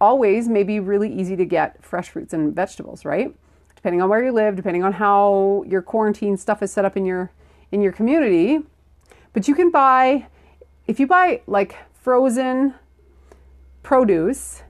always 0.00 0.48
maybe 0.48 0.80
really 0.80 1.12
easy 1.12 1.36
to 1.36 1.44
get 1.44 1.82
fresh 1.84 2.10
fruits 2.10 2.32
and 2.32 2.54
vegetables, 2.54 3.04
right? 3.04 3.34
Depending 3.74 4.02
on 4.02 4.08
where 4.08 4.24
you 4.24 4.32
live, 4.32 4.56
depending 4.56 4.84
on 4.84 4.92
how 4.92 5.64
your 5.66 5.82
quarantine 5.82 6.36
stuff 6.36 6.62
is 6.62 6.72
set 6.72 6.84
up 6.84 6.96
in 6.96 7.04
your 7.04 7.30
in 7.72 7.82
your 7.82 7.92
community. 7.92 8.60
But 9.32 9.48
you 9.48 9.54
can 9.54 9.70
buy 9.70 10.26
if 10.86 11.00
you 11.00 11.06
buy 11.06 11.42
like 11.46 11.76
frozen 11.92 12.74
produce, 13.82 14.62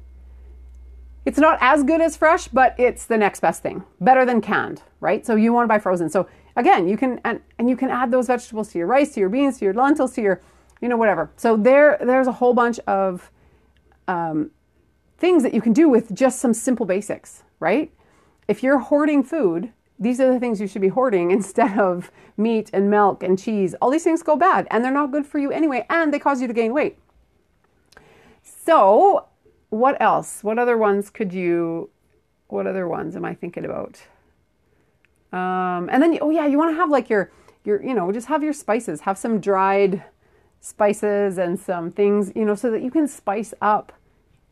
it's 1.25 1.39
not 1.39 1.59
as 1.61 1.83
good 1.83 2.01
as 2.01 2.17
fresh, 2.17 2.49
but 2.49 2.75
it's 2.79 3.07
the 3.07 3.17
next 3.17 3.41
best 3.41 3.63
thing. 3.63 3.85
Better 4.01 4.25
than 4.25 4.41
canned, 4.41 4.83
right? 5.01 5.27
So 5.27 5.35
you 5.35 5.53
want 5.53 5.65
to 5.65 5.69
buy 5.69 5.79
frozen. 5.79 6.09
So 6.09 6.29
again, 6.57 6.89
you 6.89 6.97
can 6.97 7.21
and, 7.25 7.41
and 7.59 7.71
you 7.71 7.77
can 7.77 7.91
add 7.91 8.11
those 8.11 8.27
vegetables 8.27 8.73
to 8.73 8.79
your 8.79 8.87
rice, 8.87 9.15
to 9.15 9.21
your 9.21 9.29
beans, 9.29 9.59
to 9.59 9.65
your 9.65 9.75
lentils, 9.75 10.15
to 10.15 10.23
your, 10.23 10.41
you 10.81 10.89
know, 10.89 10.97
whatever. 10.97 11.31
So 11.37 11.57
there 11.57 11.99
there's 12.01 12.27
a 12.27 12.33
whole 12.33 12.55
bunch 12.55 12.79
of 12.81 13.31
um, 14.09 14.51
things 15.19 15.43
that 15.43 15.55
you 15.55 15.61
can 15.61 15.73
do 15.73 15.89
with 15.89 16.15
just 16.15 16.41
some 16.41 16.55
simple 16.55 16.87
basics, 16.87 17.43
right? 17.61 17.93
If 18.49 18.63
you're 18.63 18.79
hoarding 18.79 19.23
food, 19.23 19.73
these 19.99 20.21
are 20.21 20.33
the 20.33 20.39
things 20.39 20.61
you 20.61 20.67
should 20.67 20.83
be 20.83 20.89
hoarding 20.89 21.31
instead 21.39 21.79
of 21.79 22.11
meat 22.37 22.71
and 22.73 22.91
milk 22.91 23.23
and 23.23 23.39
cheese. 23.39 23.75
All 23.81 23.91
these 23.91 24.05
things 24.05 24.23
go 24.23 24.37
bad 24.37 24.67
and 24.71 24.85
they're 24.85 24.93
not 24.93 25.13
good 25.13 25.27
for 25.27 25.39
you 25.39 25.51
anyway, 25.51 25.87
and 25.89 26.13
they 26.13 26.19
cause 26.19 26.41
you 26.41 26.49
to 26.49 26.55
gain 26.55 26.73
weight. 26.73 26.99
So, 28.43 29.27
what 29.71 30.01
else? 30.01 30.43
What 30.43 30.59
other 30.59 30.77
ones 30.77 31.11
could 31.11 31.33
you, 31.33 31.91
what 32.49 32.67
other 32.67 32.87
ones 32.89 33.17
am 33.17 33.25
I 33.25 33.35
thinking 33.35 33.65
about? 33.65 34.01
Um, 35.33 35.89
and 35.91 36.03
then, 36.03 36.19
oh 36.21 36.31
yeah, 36.31 36.47
you 36.47 36.59
want 36.59 36.71
to 36.71 36.77
have 36.77 36.91
like 36.91 37.11
your, 37.11 37.31
your, 37.65 37.83
you 37.83 37.95
know, 37.95 38.11
just 38.13 38.29
have 38.29 38.43
your 38.43 38.53
spices, 38.53 39.01
have 39.03 39.19
some 39.19 39.41
dried 39.41 40.03
spices 40.61 41.39
and 41.39 41.59
some 41.59 41.91
things, 41.91 42.33
you 42.35 42.45
know, 42.45 42.55
so 42.55 42.71
that 42.71 42.83
you 42.83 42.91
can 42.91 43.07
spice 43.07 43.53
up 43.61 43.93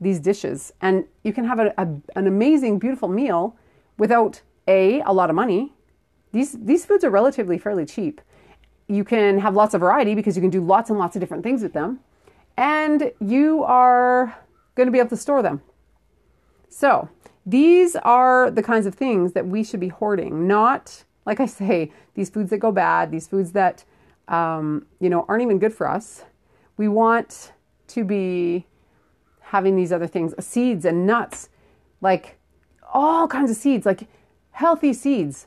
these 0.00 0.18
dishes 0.18 0.72
and 0.80 1.04
you 1.22 1.32
can 1.32 1.44
have 1.44 1.58
a, 1.58 1.72
a, 1.78 1.88
an 2.16 2.26
amazing, 2.26 2.78
beautiful 2.78 3.08
meal 3.08 3.56
without 3.96 4.42
a 4.66 5.00
a 5.02 5.12
lot 5.12 5.30
of 5.30 5.36
money. 5.36 5.72
These 6.32 6.52
these 6.64 6.84
foods 6.84 7.04
are 7.04 7.10
relatively 7.10 7.58
fairly 7.58 7.86
cheap. 7.86 8.20
You 8.88 9.04
can 9.04 9.38
have 9.38 9.54
lots 9.54 9.74
of 9.74 9.80
variety 9.80 10.14
because 10.14 10.36
you 10.36 10.42
can 10.42 10.50
do 10.50 10.60
lots 10.60 10.90
and 10.90 10.98
lots 10.98 11.16
of 11.16 11.20
different 11.20 11.42
things 11.42 11.62
with 11.62 11.72
them, 11.72 12.00
and 12.56 13.12
you 13.20 13.62
are 13.64 14.36
going 14.74 14.86
to 14.86 14.92
be 14.92 14.98
able 14.98 15.10
to 15.10 15.16
store 15.16 15.42
them. 15.42 15.62
So 16.68 17.08
these 17.46 17.96
are 17.96 18.50
the 18.50 18.62
kinds 18.62 18.86
of 18.86 18.94
things 18.94 19.32
that 19.32 19.46
we 19.46 19.62
should 19.64 19.80
be 19.80 19.88
hoarding, 19.88 20.46
not 20.46 21.04
like 21.26 21.40
I 21.40 21.46
say, 21.46 21.90
these 22.14 22.30
foods 22.30 22.50
that 22.50 22.58
go 22.58 22.70
bad, 22.70 23.10
these 23.10 23.26
foods 23.26 23.52
that 23.52 23.84
um, 24.28 24.86
you 25.00 25.10
know 25.10 25.24
aren't 25.28 25.42
even 25.42 25.58
good 25.58 25.72
for 25.74 25.88
us. 25.88 26.24
We 26.76 26.88
want 26.88 27.52
to 27.88 28.04
be 28.04 28.66
having 29.40 29.76
these 29.76 29.92
other 29.92 30.06
things, 30.06 30.34
seeds 30.44 30.84
and 30.84 31.06
nuts, 31.06 31.48
like 32.00 32.38
all 32.92 33.28
kinds 33.28 33.50
of 33.50 33.56
seeds, 33.56 33.86
like 33.86 34.08
healthy 34.50 34.92
seeds, 34.92 35.46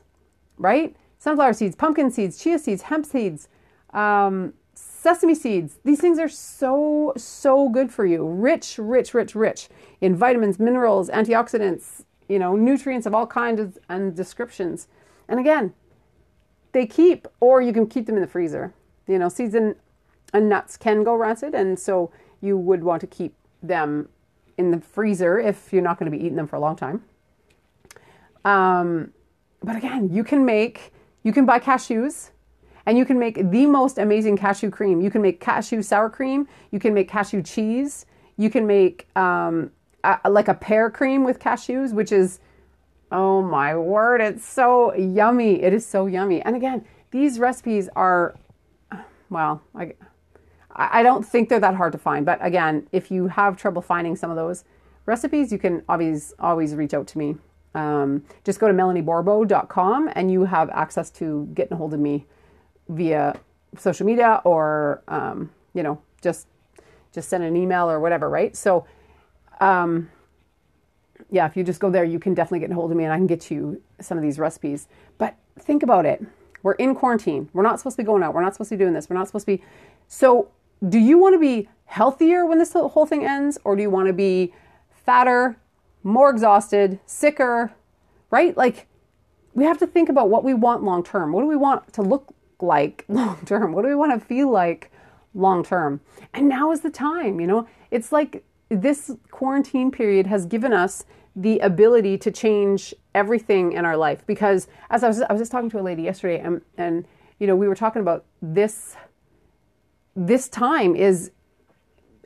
right? 0.56 0.96
Sunflower 1.18 1.52
seeds, 1.52 1.74
pumpkin 1.74 2.10
seeds, 2.10 2.42
chia 2.42 2.58
seeds, 2.58 2.82
hemp 2.82 3.04
seeds, 3.04 3.48
um, 3.92 4.54
sesame 4.98 5.34
seeds. 5.34 5.78
These 5.84 6.00
things 6.00 6.18
are 6.18 6.28
so, 6.28 7.12
so 7.16 7.68
good 7.68 7.92
for 7.92 8.04
you. 8.04 8.26
Rich, 8.26 8.78
rich, 8.78 9.14
rich, 9.14 9.34
rich 9.34 9.68
in 10.00 10.16
vitamins, 10.16 10.58
minerals, 10.58 11.08
antioxidants, 11.08 12.04
you 12.28 12.38
know, 12.38 12.56
nutrients 12.56 13.06
of 13.06 13.14
all 13.14 13.26
kinds 13.26 13.78
and 13.88 14.16
descriptions. 14.16 14.88
And 15.28 15.38
again, 15.38 15.72
they 16.72 16.84
keep, 16.84 17.28
or 17.40 17.62
you 17.62 17.72
can 17.72 17.86
keep 17.86 18.06
them 18.06 18.16
in 18.16 18.22
the 18.22 18.28
freezer. 18.28 18.74
You 19.06 19.18
know, 19.18 19.28
seeds 19.28 19.54
and, 19.54 19.76
and 20.34 20.48
nuts 20.48 20.76
can 20.76 21.04
go 21.04 21.14
rancid, 21.14 21.54
and 21.54 21.78
so 21.78 22.10
you 22.40 22.58
would 22.58 22.82
want 22.82 23.00
to 23.00 23.06
keep 23.06 23.34
them 23.62 24.08
in 24.58 24.72
the 24.72 24.80
freezer 24.80 25.38
if 25.38 25.72
you're 25.72 25.82
not 25.82 25.98
going 25.98 26.10
to 26.10 26.16
be 26.16 26.22
eating 26.22 26.36
them 26.36 26.46
for 26.46 26.56
a 26.56 26.60
long 26.60 26.76
time. 26.76 27.04
Um, 28.44 29.12
but 29.62 29.76
again, 29.76 30.10
you 30.12 30.24
can 30.24 30.44
make, 30.44 30.92
you 31.22 31.32
can 31.32 31.46
buy 31.46 31.60
cashews 31.60 32.30
and 32.88 32.96
you 32.96 33.04
can 33.04 33.18
make 33.18 33.50
the 33.50 33.66
most 33.66 33.98
amazing 33.98 34.38
cashew 34.38 34.70
cream. 34.70 35.02
You 35.02 35.10
can 35.10 35.20
make 35.20 35.40
cashew 35.40 35.82
sour 35.82 36.08
cream. 36.08 36.48
You 36.70 36.80
can 36.80 36.94
make 36.94 37.06
cashew 37.06 37.42
cheese. 37.42 38.06
You 38.38 38.48
can 38.48 38.66
make 38.66 39.14
um, 39.14 39.72
a, 40.04 40.30
like 40.30 40.48
a 40.48 40.54
pear 40.54 40.88
cream 40.88 41.22
with 41.22 41.38
cashews, 41.38 41.92
which 41.92 42.12
is, 42.12 42.40
oh 43.12 43.42
my 43.42 43.76
word, 43.76 44.22
it's 44.22 44.42
so 44.42 44.94
yummy. 44.94 45.62
It 45.62 45.74
is 45.74 45.84
so 45.84 46.06
yummy. 46.06 46.40
And 46.40 46.56
again, 46.56 46.82
these 47.10 47.38
recipes 47.38 47.90
are, 47.94 48.36
well, 49.28 49.60
I, 49.74 49.92
I 50.74 51.02
don't 51.02 51.26
think 51.26 51.50
they're 51.50 51.60
that 51.60 51.74
hard 51.74 51.92
to 51.92 51.98
find. 51.98 52.24
But 52.24 52.38
again, 52.40 52.88
if 52.90 53.10
you 53.10 53.26
have 53.26 53.58
trouble 53.58 53.82
finding 53.82 54.16
some 54.16 54.30
of 54.30 54.36
those 54.36 54.64
recipes, 55.04 55.52
you 55.52 55.58
can 55.58 55.82
always 55.90 56.32
always 56.38 56.74
reach 56.74 56.94
out 56.94 57.06
to 57.08 57.18
me. 57.18 57.36
Um, 57.74 58.24
just 58.44 58.58
go 58.58 58.66
to 58.66 58.72
melaniebourbeau.com 58.72 60.10
and 60.14 60.32
you 60.32 60.46
have 60.46 60.70
access 60.70 61.10
to 61.10 61.50
getting 61.52 61.74
a 61.74 61.76
hold 61.76 61.92
of 61.92 62.00
me 62.00 62.24
via 62.88 63.38
social 63.76 64.06
media 64.06 64.40
or 64.44 65.02
um, 65.08 65.50
you 65.74 65.82
know 65.82 66.00
just 66.22 66.46
just 67.12 67.28
send 67.28 67.44
an 67.44 67.56
email 67.56 67.90
or 67.90 68.00
whatever, 68.00 68.28
right? 68.28 68.56
So 68.56 68.86
um, 69.60 70.10
yeah, 71.30 71.46
if 71.46 71.56
you 71.56 71.64
just 71.64 71.80
go 71.80 71.90
there, 71.90 72.04
you 72.04 72.18
can 72.18 72.34
definitely 72.34 72.60
get 72.60 72.70
a 72.70 72.74
hold 72.74 72.90
of 72.90 72.96
me 72.96 73.04
and 73.04 73.12
I 73.12 73.16
can 73.16 73.26
get 73.26 73.50
you 73.50 73.82
some 74.00 74.16
of 74.16 74.22
these 74.22 74.38
recipes. 74.38 74.88
But 75.18 75.36
think 75.58 75.82
about 75.82 76.06
it. 76.06 76.24
We're 76.62 76.72
in 76.74 76.94
quarantine. 76.94 77.48
We're 77.52 77.62
not 77.62 77.78
supposed 77.78 77.96
to 77.96 78.02
be 78.02 78.06
going 78.06 78.22
out. 78.22 78.34
We're 78.34 78.42
not 78.42 78.54
supposed 78.54 78.70
to 78.70 78.76
be 78.76 78.82
doing 78.82 78.94
this. 78.94 79.08
We're 79.08 79.16
not 79.16 79.26
supposed 79.26 79.46
to 79.46 79.56
be. 79.56 79.62
So 80.06 80.50
do 80.88 80.98
you 80.98 81.18
want 81.18 81.34
to 81.34 81.38
be 81.38 81.68
healthier 81.86 82.44
when 82.46 82.58
this 82.58 82.72
whole 82.72 83.06
thing 83.06 83.24
ends, 83.24 83.58
or 83.64 83.74
do 83.74 83.82
you 83.82 83.90
want 83.90 84.06
to 84.06 84.12
be 84.12 84.52
fatter, 84.90 85.56
more 86.02 86.30
exhausted, 86.30 87.00
sicker, 87.06 87.72
right? 88.30 88.56
Like, 88.56 88.86
we 89.54 89.64
have 89.64 89.78
to 89.78 89.86
think 89.86 90.08
about 90.08 90.28
what 90.28 90.44
we 90.44 90.54
want 90.54 90.82
long 90.82 91.02
term. 91.02 91.32
What 91.32 91.40
do 91.40 91.46
we 91.48 91.56
want 91.56 91.92
to 91.94 92.02
look 92.02 92.32
like 92.60 93.04
long 93.08 93.38
term? 93.44 93.72
What 93.72 93.82
do 93.82 93.88
we 93.88 93.94
want 93.94 94.18
to 94.18 94.24
feel 94.24 94.50
like 94.50 94.90
long 95.34 95.64
term? 95.64 96.00
And 96.34 96.48
now 96.48 96.72
is 96.72 96.80
the 96.80 96.90
time, 96.90 97.40
you 97.40 97.46
know? 97.46 97.66
It's 97.90 98.12
like 98.12 98.44
this 98.68 99.10
quarantine 99.30 99.90
period 99.90 100.26
has 100.26 100.46
given 100.46 100.72
us 100.72 101.04
the 101.34 101.58
ability 101.60 102.18
to 102.18 102.30
change 102.30 102.92
everything 103.14 103.72
in 103.72 103.84
our 103.84 103.96
life 103.96 104.26
because 104.26 104.66
as 104.90 105.04
I 105.04 105.08
was 105.08 105.22
I 105.22 105.32
was 105.32 105.40
just 105.40 105.52
talking 105.52 105.70
to 105.70 105.80
a 105.80 105.82
lady 105.82 106.02
yesterday 106.02 106.40
and 106.40 106.60
and 106.76 107.06
you 107.38 107.46
know 107.46 107.54
we 107.54 107.68
were 107.68 107.76
talking 107.76 108.02
about 108.02 108.24
this 108.42 108.96
this 110.16 110.48
time 110.48 110.96
is 110.96 111.30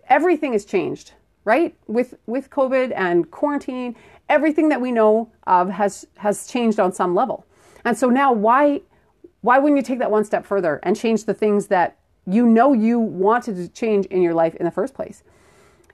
everything 0.08 0.52
has 0.52 0.64
changed, 0.64 1.12
right? 1.44 1.76
With 1.86 2.14
with 2.26 2.50
COVID 2.50 2.92
and 2.96 3.30
quarantine, 3.30 3.96
everything 4.28 4.68
that 4.70 4.80
we 4.80 4.92
know 4.92 5.30
of 5.46 5.68
has 5.70 6.06
has 6.16 6.46
changed 6.46 6.80
on 6.80 6.92
some 6.92 7.14
level. 7.14 7.46
And 7.84 7.96
so 7.96 8.08
now 8.08 8.32
why 8.32 8.82
why 9.42 9.58
wouldn't 9.58 9.76
you 9.76 9.82
take 9.82 9.98
that 9.98 10.10
one 10.10 10.24
step 10.24 10.46
further 10.46 10.80
and 10.82 10.96
change 10.96 11.24
the 11.24 11.34
things 11.34 11.66
that 11.66 11.98
you 12.26 12.46
know 12.46 12.72
you 12.72 12.98
wanted 12.98 13.56
to 13.56 13.68
change 13.68 14.06
in 14.06 14.22
your 14.22 14.34
life 14.34 14.54
in 14.54 14.64
the 14.64 14.70
first 14.70 14.94
place? 14.94 15.22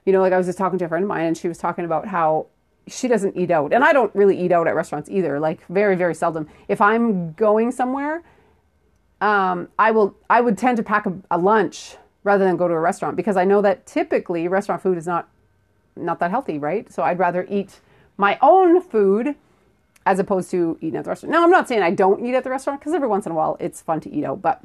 You 0.05 0.13
know, 0.13 0.21
like 0.21 0.33
I 0.33 0.37
was 0.37 0.45
just 0.45 0.57
talking 0.57 0.79
to 0.79 0.85
a 0.85 0.87
friend 0.87 1.03
of 1.03 1.09
mine 1.09 1.25
and 1.25 1.37
she 1.37 1.47
was 1.47 1.57
talking 1.57 1.85
about 1.85 2.07
how 2.07 2.47
she 2.87 3.07
doesn't 3.07 3.35
eat 3.35 3.51
out. 3.51 3.73
And 3.73 3.83
I 3.83 3.93
don't 3.93 4.13
really 4.15 4.39
eat 4.39 4.51
out 4.51 4.67
at 4.67 4.75
restaurants 4.75 5.09
either, 5.09 5.39
like 5.39 5.65
very, 5.67 5.95
very 5.95 6.15
seldom. 6.15 6.47
If 6.67 6.81
I'm 6.81 7.33
going 7.33 7.71
somewhere, 7.71 8.23
um, 9.21 9.67
I 9.77 9.91
will 9.91 10.15
I 10.29 10.41
would 10.41 10.57
tend 10.57 10.77
to 10.77 10.83
pack 10.83 11.05
a, 11.05 11.13
a, 11.29 11.37
lunch 11.37 11.97
rather 12.23 12.45
than 12.45 12.55
go 12.55 12.67
to 12.69 12.73
a 12.73 12.79
restaurant 12.79 13.17
because 13.17 13.35
I 13.35 13.43
know 13.43 13.61
that 13.61 13.85
typically 13.85 14.47
restaurant 14.47 14.81
food 14.81 14.97
is 14.97 15.05
not 15.05 15.27
not 15.97 16.19
that 16.19 16.31
healthy, 16.31 16.57
right? 16.57 16.91
So 16.91 17.03
I'd 17.03 17.19
rather 17.19 17.45
eat 17.49 17.81
my 18.15 18.37
own 18.41 18.81
food 18.81 19.35
as 20.09 20.17
opposed 20.17 20.49
to 20.49 20.75
eating 20.81 20.97
at 20.97 21.03
the 21.03 21.09
restaurant. 21.11 21.31
Now 21.31 21.43
I'm 21.43 21.51
not 21.51 21.67
saying 21.67 21.83
I 21.83 21.91
don't 21.91 22.25
eat 22.25 22.33
at 22.33 22.43
the 22.43 22.49
restaurant 22.49 22.79
because 22.79 22.95
every 22.95 23.07
once 23.07 23.27
in 23.27 23.31
a 23.31 23.35
while 23.35 23.55
it's 23.59 23.79
fun 23.79 23.99
to 24.01 24.09
eat 24.11 24.25
out, 24.25 24.41
but 24.41 24.63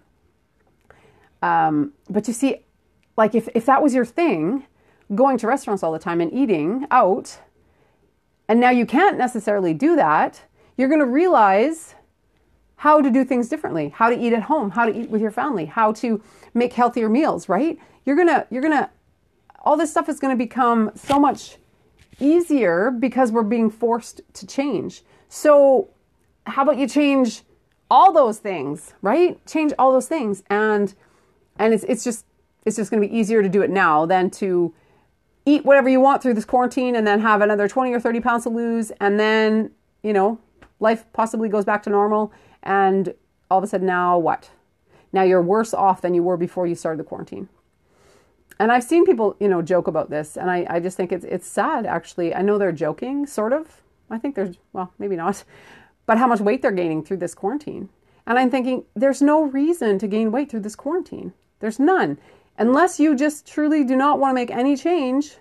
um, 1.42 1.92
but 2.08 2.26
you 2.26 2.32
see, 2.32 2.64
like 3.18 3.34
if 3.34 3.46
if 3.54 3.66
that 3.66 3.82
was 3.82 3.94
your 3.94 4.06
thing, 4.06 4.64
going 5.14 5.36
to 5.36 5.46
restaurants 5.46 5.82
all 5.82 5.92
the 5.92 5.98
time 5.98 6.22
and 6.22 6.32
eating 6.32 6.86
out, 6.90 7.40
and 8.48 8.58
now 8.58 8.70
you 8.70 8.86
can't 8.86 9.18
necessarily 9.18 9.74
do 9.74 9.94
that, 9.96 10.40
you're 10.78 10.88
going 10.88 11.00
to 11.00 11.06
realize 11.22 11.94
how 12.76 13.02
to 13.02 13.10
do 13.10 13.22
things 13.22 13.50
differently, 13.50 13.90
how 13.90 14.08
to 14.08 14.18
eat 14.18 14.32
at 14.32 14.44
home, 14.44 14.70
how 14.70 14.86
to 14.86 14.98
eat 14.98 15.10
with 15.10 15.20
your 15.20 15.30
family, 15.30 15.66
how 15.66 15.92
to 15.92 16.22
make 16.54 16.72
healthier 16.72 17.10
meals, 17.10 17.50
right? 17.50 17.78
You're 18.06 18.16
going 18.16 18.28
to 18.28 18.46
you're 18.50 18.62
going 18.62 18.78
to 18.78 18.88
all 19.62 19.76
this 19.76 19.90
stuff 19.90 20.08
is 20.08 20.20
going 20.20 20.32
to 20.34 20.42
become 20.42 20.90
so 20.94 21.18
much 21.20 21.58
easier 22.18 22.90
because 22.90 23.30
we're 23.30 23.42
being 23.42 23.68
forced 23.68 24.22
to 24.32 24.46
change. 24.46 25.02
So, 25.36 25.88
how 26.46 26.62
about 26.62 26.78
you 26.78 26.86
change 26.86 27.42
all 27.90 28.12
those 28.12 28.38
things, 28.38 28.94
right? 29.02 29.44
Change 29.46 29.72
all 29.80 29.90
those 29.90 30.06
things 30.06 30.44
and 30.48 30.94
and 31.58 31.74
it's 31.74 31.82
it's 31.88 32.04
just 32.04 32.24
it's 32.64 32.76
just 32.76 32.88
going 32.88 33.02
to 33.02 33.08
be 33.08 33.12
easier 33.18 33.42
to 33.42 33.48
do 33.48 33.60
it 33.60 33.68
now 33.68 34.06
than 34.06 34.30
to 34.30 34.72
eat 35.44 35.64
whatever 35.64 35.88
you 35.88 35.98
want 35.98 36.22
through 36.22 36.34
this 36.34 36.44
quarantine 36.44 36.94
and 36.94 37.04
then 37.04 37.18
have 37.18 37.40
another 37.40 37.66
20 37.66 37.92
or 37.92 37.98
30 37.98 38.20
pounds 38.20 38.44
to 38.44 38.48
lose 38.48 38.92
and 39.00 39.18
then, 39.18 39.72
you 40.04 40.12
know, 40.12 40.38
life 40.78 41.04
possibly 41.12 41.48
goes 41.48 41.64
back 41.64 41.82
to 41.82 41.90
normal 41.90 42.32
and 42.62 43.12
all 43.50 43.58
of 43.58 43.64
a 43.64 43.66
sudden 43.66 43.88
now 43.88 44.16
what? 44.16 44.50
Now 45.12 45.24
you're 45.24 45.42
worse 45.42 45.74
off 45.74 46.00
than 46.00 46.14
you 46.14 46.22
were 46.22 46.36
before 46.36 46.68
you 46.68 46.76
started 46.76 47.00
the 47.00 47.08
quarantine. 47.08 47.48
And 48.60 48.70
I've 48.70 48.84
seen 48.84 49.04
people, 49.04 49.34
you 49.40 49.48
know, 49.48 49.62
joke 49.62 49.88
about 49.88 50.10
this 50.10 50.36
and 50.36 50.48
I, 50.48 50.64
I 50.70 50.78
just 50.78 50.96
think 50.96 51.10
it's 51.10 51.24
it's 51.24 51.48
sad 51.48 51.86
actually. 51.86 52.32
I 52.32 52.42
know 52.42 52.56
they're 52.56 52.70
joking, 52.70 53.26
sort 53.26 53.52
of. 53.52 53.80
I 54.14 54.18
think 54.18 54.34
there's 54.34 54.56
well, 54.72 54.92
maybe 54.98 55.16
not. 55.16 55.44
But 56.06 56.18
how 56.18 56.26
much 56.26 56.40
weight 56.40 56.62
they're 56.62 56.70
gaining 56.70 57.02
through 57.02 57.16
this 57.18 57.34
quarantine. 57.34 57.88
And 58.26 58.38
I'm 58.38 58.50
thinking 58.50 58.84
there's 58.94 59.22
no 59.22 59.42
reason 59.42 59.98
to 59.98 60.06
gain 60.06 60.32
weight 60.32 60.50
through 60.50 60.60
this 60.60 60.76
quarantine. 60.76 61.32
There's 61.60 61.78
none 61.78 62.18
unless 62.58 63.00
you 63.00 63.16
just 63.16 63.46
truly 63.46 63.84
do 63.84 63.96
not 63.96 64.18
want 64.18 64.30
to 64.30 64.34
make 64.34 64.50
any 64.50 64.76
change, 64.76 65.36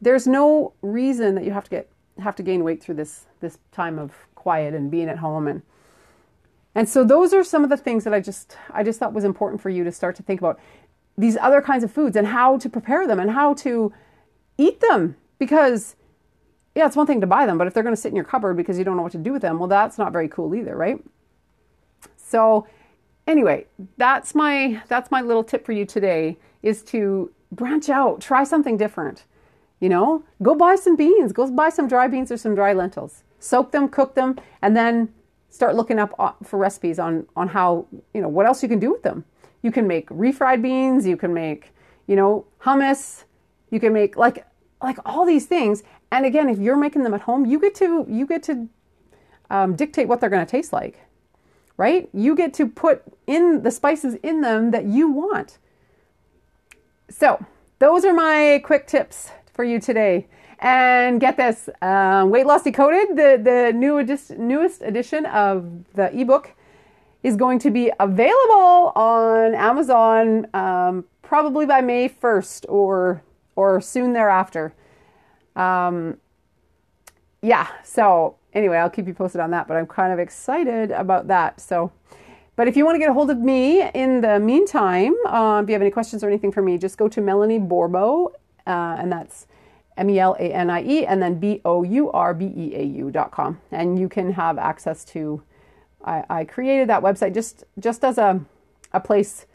there's 0.00 0.26
no 0.26 0.72
reason 0.82 1.34
that 1.34 1.44
you 1.44 1.52
have 1.52 1.64
to 1.64 1.70
get 1.70 1.90
have 2.18 2.36
to 2.36 2.42
gain 2.42 2.62
weight 2.62 2.82
through 2.82 2.94
this 2.94 3.26
this 3.40 3.58
time 3.72 3.98
of 3.98 4.12
quiet 4.34 4.74
and 4.74 4.90
being 4.90 5.08
at 5.08 5.18
home 5.18 5.48
and 5.48 5.62
and 6.76 6.88
so 6.88 7.02
those 7.04 7.32
are 7.32 7.42
some 7.42 7.64
of 7.64 7.70
the 7.70 7.76
things 7.76 8.04
that 8.04 8.14
I 8.14 8.20
just 8.20 8.56
I 8.70 8.82
just 8.82 9.00
thought 9.00 9.12
was 9.12 9.24
important 9.24 9.60
for 9.60 9.70
you 9.70 9.82
to 9.84 9.90
start 9.90 10.14
to 10.16 10.22
think 10.22 10.40
about 10.40 10.60
these 11.16 11.36
other 11.38 11.60
kinds 11.60 11.82
of 11.82 11.90
foods 11.90 12.16
and 12.16 12.26
how 12.26 12.58
to 12.58 12.68
prepare 12.68 13.06
them 13.06 13.18
and 13.18 13.30
how 13.30 13.54
to 13.54 13.92
eat 14.58 14.80
them 14.80 15.16
because 15.38 15.96
yeah, 16.74 16.86
it's 16.86 16.96
one 16.96 17.06
thing 17.06 17.20
to 17.20 17.26
buy 17.26 17.46
them, 17.46 17.56
but 17.58 17.66
if 17.66 17.74
they're 17.74 17.82
going 17.82 17.94
to 17.94 18.00
sit 18.00 18.08
in 18.08 18.16
your 18.16 18.24
cupboard 18.24 18.56
because 18.56 18.78
you 18.78 18.84
don't 18.84 18.96
know 18.96 19.02
what 19.02 19.12
to 19.12 19.18
do 19.18 19.32
with 19.32 19.42
them, 19.42 19.58
well 19.58 19.68
that's 19.68 19.98
not 19.98 20.12
very 20.12 20.28
cool 20.28 20.54
either, 20.54 20.76
right? 20.76 20.98
So 22.16 22.66
anyway, 23.26 23.66
that's 23.96 24.34
my 24.34 24.82
that's 24.88 25.10
my 25.10 25.20
little 25.20 25.44
tip 25.44 25.64
for 25.64 25.72
you 25.72 25.84
today 25.84 26.36
is 26.62 26.82
to 26.82 27.30
branch 27.52 27.88
out, 27.88 28.20
try 28.20 28.44
something 28.44 28.76
different. 28.76 29.24
You 29.80 29.88
know, 29.88 30.24
go 30.42 30.54
buy 30.54 30.76
some 30.76 30.96
beans, 30.96 31.32
go 31.32 31.50
buy 31.50 31.68
some 31.68 31.88
dry 31.88 32.08
beans 32.08 32.32
or 32.32 32.36
some 32.36 32.54
dry 32.54 32.72
lentils. 32.72 33.22
Soak 33.38 33.72
them, 33.72 33.88
cook 33.88 34.14
them, 34.14 34.38
and 34.62 34.76
then 34.76 35.12
start 35.50 35.76
looking 35.76 35.98
up 35.98 36.14
uh, 36.18 36.32
for 36.42 36.58
recipes 36.58 36.98
on 36.98 37.26
on 37.36 37.48
how, 37.48 37.86
you 38.14 38.20
know, 38.20 38.28
what 38.28 38.46
else 38.46 38.62
you 38.62 38.68
can 38.68 38.78
do 38.78 38.90
with 38.90 39.02
them. 39.02 39.24
You 39.62 39.70
can 39.70 39.86
make 39.86 40.08
refried 40.08 40.62
beans, 40.62 41.06
you 41.06 41.16
can 41.16 41.32
make, 41.34 41.72
you 42.06 42.16
know, 42.16 42.46
hummus, 42.62 43.24
you 43.70 43.80
can 43.80 43.92
make 43.92 44.16
like 44.16 44.46
like 44.84 44.98
all 45.04 45.26
these 45.26 45.46
things. 45.46 45.82
And 46.12 46.24
again, 46.24 46.48
if 46.48 46.58
you're 46.58 46.76
making 46.76 47.02
them 47.02 47.14
at 47.14 47.22
home, 47.22 47.44
you 47.44 47.58
get 47.58 47.74
to 47.76 48.06
you 48.08 48.26
get 48.26 48.44
to 48.44 48.68
um, 49.50 49.74
dictate 49.74 50.06
what 50.06 50.20
they're 50.20 50.30
going 50.30 50.46
to 50.46 50.50
taste 50.50 50.72
like 50.72 51.04
right? 51.76 52.08
You 52.12 52.36
get 52.36 52.54
to 52.54 52.68
put 52.68 53.02
in 53.26 53.62
the 53.62 53.70
spices 53.70 54.14
in 54.22 54.40
them 54.40 54.70
that 54.70 54.84
you 54.84 55.08
want. 55.10 55.58
So, 57.08 57.44
those 57.78 58.04
are 58.04 58.14
my 58.14 58.62
quick 58.64 58.86
tips 58.86 59.30
for 59.52 59.64
you 59.64 59.80
today. 59.80 60.26
And 60.60 61.20
get 61.20 61.36
this 61.36 61.68
uh, 61.82 62.24
Weight 62.26 62.46
Loss 62.46 62.62
Decoded, 62.62 63.16
the, 63.16 63.40
the 63.42 63.72
new 63.74 63.98
edi- 63.98 64.36
newest 64.38 64.82
edition 64.82 65.26
of 65.26 65.84
the 65.94 66.16
ebook, 66.18 66.52
is 67.22 67.36
going 67.36 67.58
to 67.58 67.70
be 67.70 67.90
available 67.98 68.92
on 68.94 69.54
Amazon 69.54 70.46
um, 70.54 71.04
probably 71.22 71.66
by 71.66 71.80
May 71.80 72.08
1st 72.08 72.66
or, 72.68 73.22
or 73.56 73.80
soon 73.80 74.12
thereafter. 74.12 74.74
Um, 75.56 76.18
yeah, 77.42 77.68
so 77.82 78.36
anyway, 78.52 78.78
I'll 78.78 78.90
keep 78.90 79.06
you 79.06 79.14
posted 79.14 79.40
on 79.40 79.50
that, 79.50 79.68
but 79.68 79.76
I'm 79.76 79.86
kind 79.86 80.12
of 80.12 80.18
excited 80.18 80.90
about 80.90 81.28
that. 81.28 81.60
So, 81.60 81.92
but 82.56 82.68
if 82.68 82.76
you 82.76 82.84
want 82.84 82.94
to 82.94 82.98
get 82.98 83.10
a 83.10 83.12
hold 83.12 83.30
of 83.30 83.38
me 83.38 83.82
in 83.90 84.20
the 84.20 84.38
meantime, 84.40 85.14
uh, 85.26 85.60
if 85.62 85.68
you 85.68 85.74
have 85.74 85.82
any 85.82 85.90
questions 85.90 86.24
or 86.24 86.28
anything 86.28 86.52
for 86.52 86.62
me, 86.62 86.78
just 86.78 86.96
go 86.96 87.08
to 87.08 87.20
Melanie 87.20 87.58
Bourbeau, 87.58 88.32
uh, 88.66 88.96
and 88.98 89.12
that's 89.12 89.46
M 89.96 90.08
E 90.10 90.18
L 90.18 90.36
A 90.38 90.52
N 90.52 90.70
I 90.70 90.82
E, 90.82 91.06
and 91.06 91.22
then 91.22 91.38
B 91.38 91.60
O 91.64 91.82
U 91.82 92.10
R 92.12 92.34
B 92.34 92.46
E 92.46 92.74
A 92.76 92.82
U 92.82 93.10
dot 93.10 93.30
com, 93.30 93.60
and 93.70 93.98
you 93.98 94.08
can 94.08 94.32
have 94.32 94.58
access 94.58 95.04
to. 95.06 95.42
I, 96.04 96.24
I 96.28 96.44
created 96.44 96.88
that 96.88 97.02
website 97.02 97.34
just 97.34 97.64
just 97.78 98.04
as 98.04 98.18
a 98.18 98.40
a 98.92 99.00
place 99.00 99.46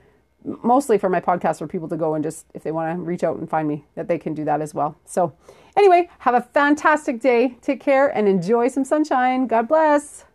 mostly 0.44 0.98
for 0.98 1.10
my 1.10 1.20
podcast 1.20 1.60
for 1.60 1.68
people 1.68 1.88
to 1.90 1.98
go 1.98 2.14
and 2.14 2.24
just 2.24 2.46
if 2.54 2.64
they 2.64 2.72
want 2.72 2.98
to 2.98 3.02
reach 3.02 3.24
out 3.24 3.38
and 3.38 3.50
find 3.50 3.68
me 3.68 3.86
that 3.96 4.08
they 4.08 4.18
can 4.18 4.34
do 4.34 4.46
that 4.46 4.62
as 4.62 4.74
well. 4.74 4.98
So 5.06 5.34
anyway 5.76 6.10
have 6.20 6.36
a 6.36 6.42
fantastic 6.42 7.20
day. 7.20 7.58
Take 7.62 7.80
care 7.80 8.08
and 8.08 8.28
enjoy 8.28 8.70
some 8.70 8.86
sunshine. 8.86 9.48
God 9.48 9.68
bless 9.68 10.26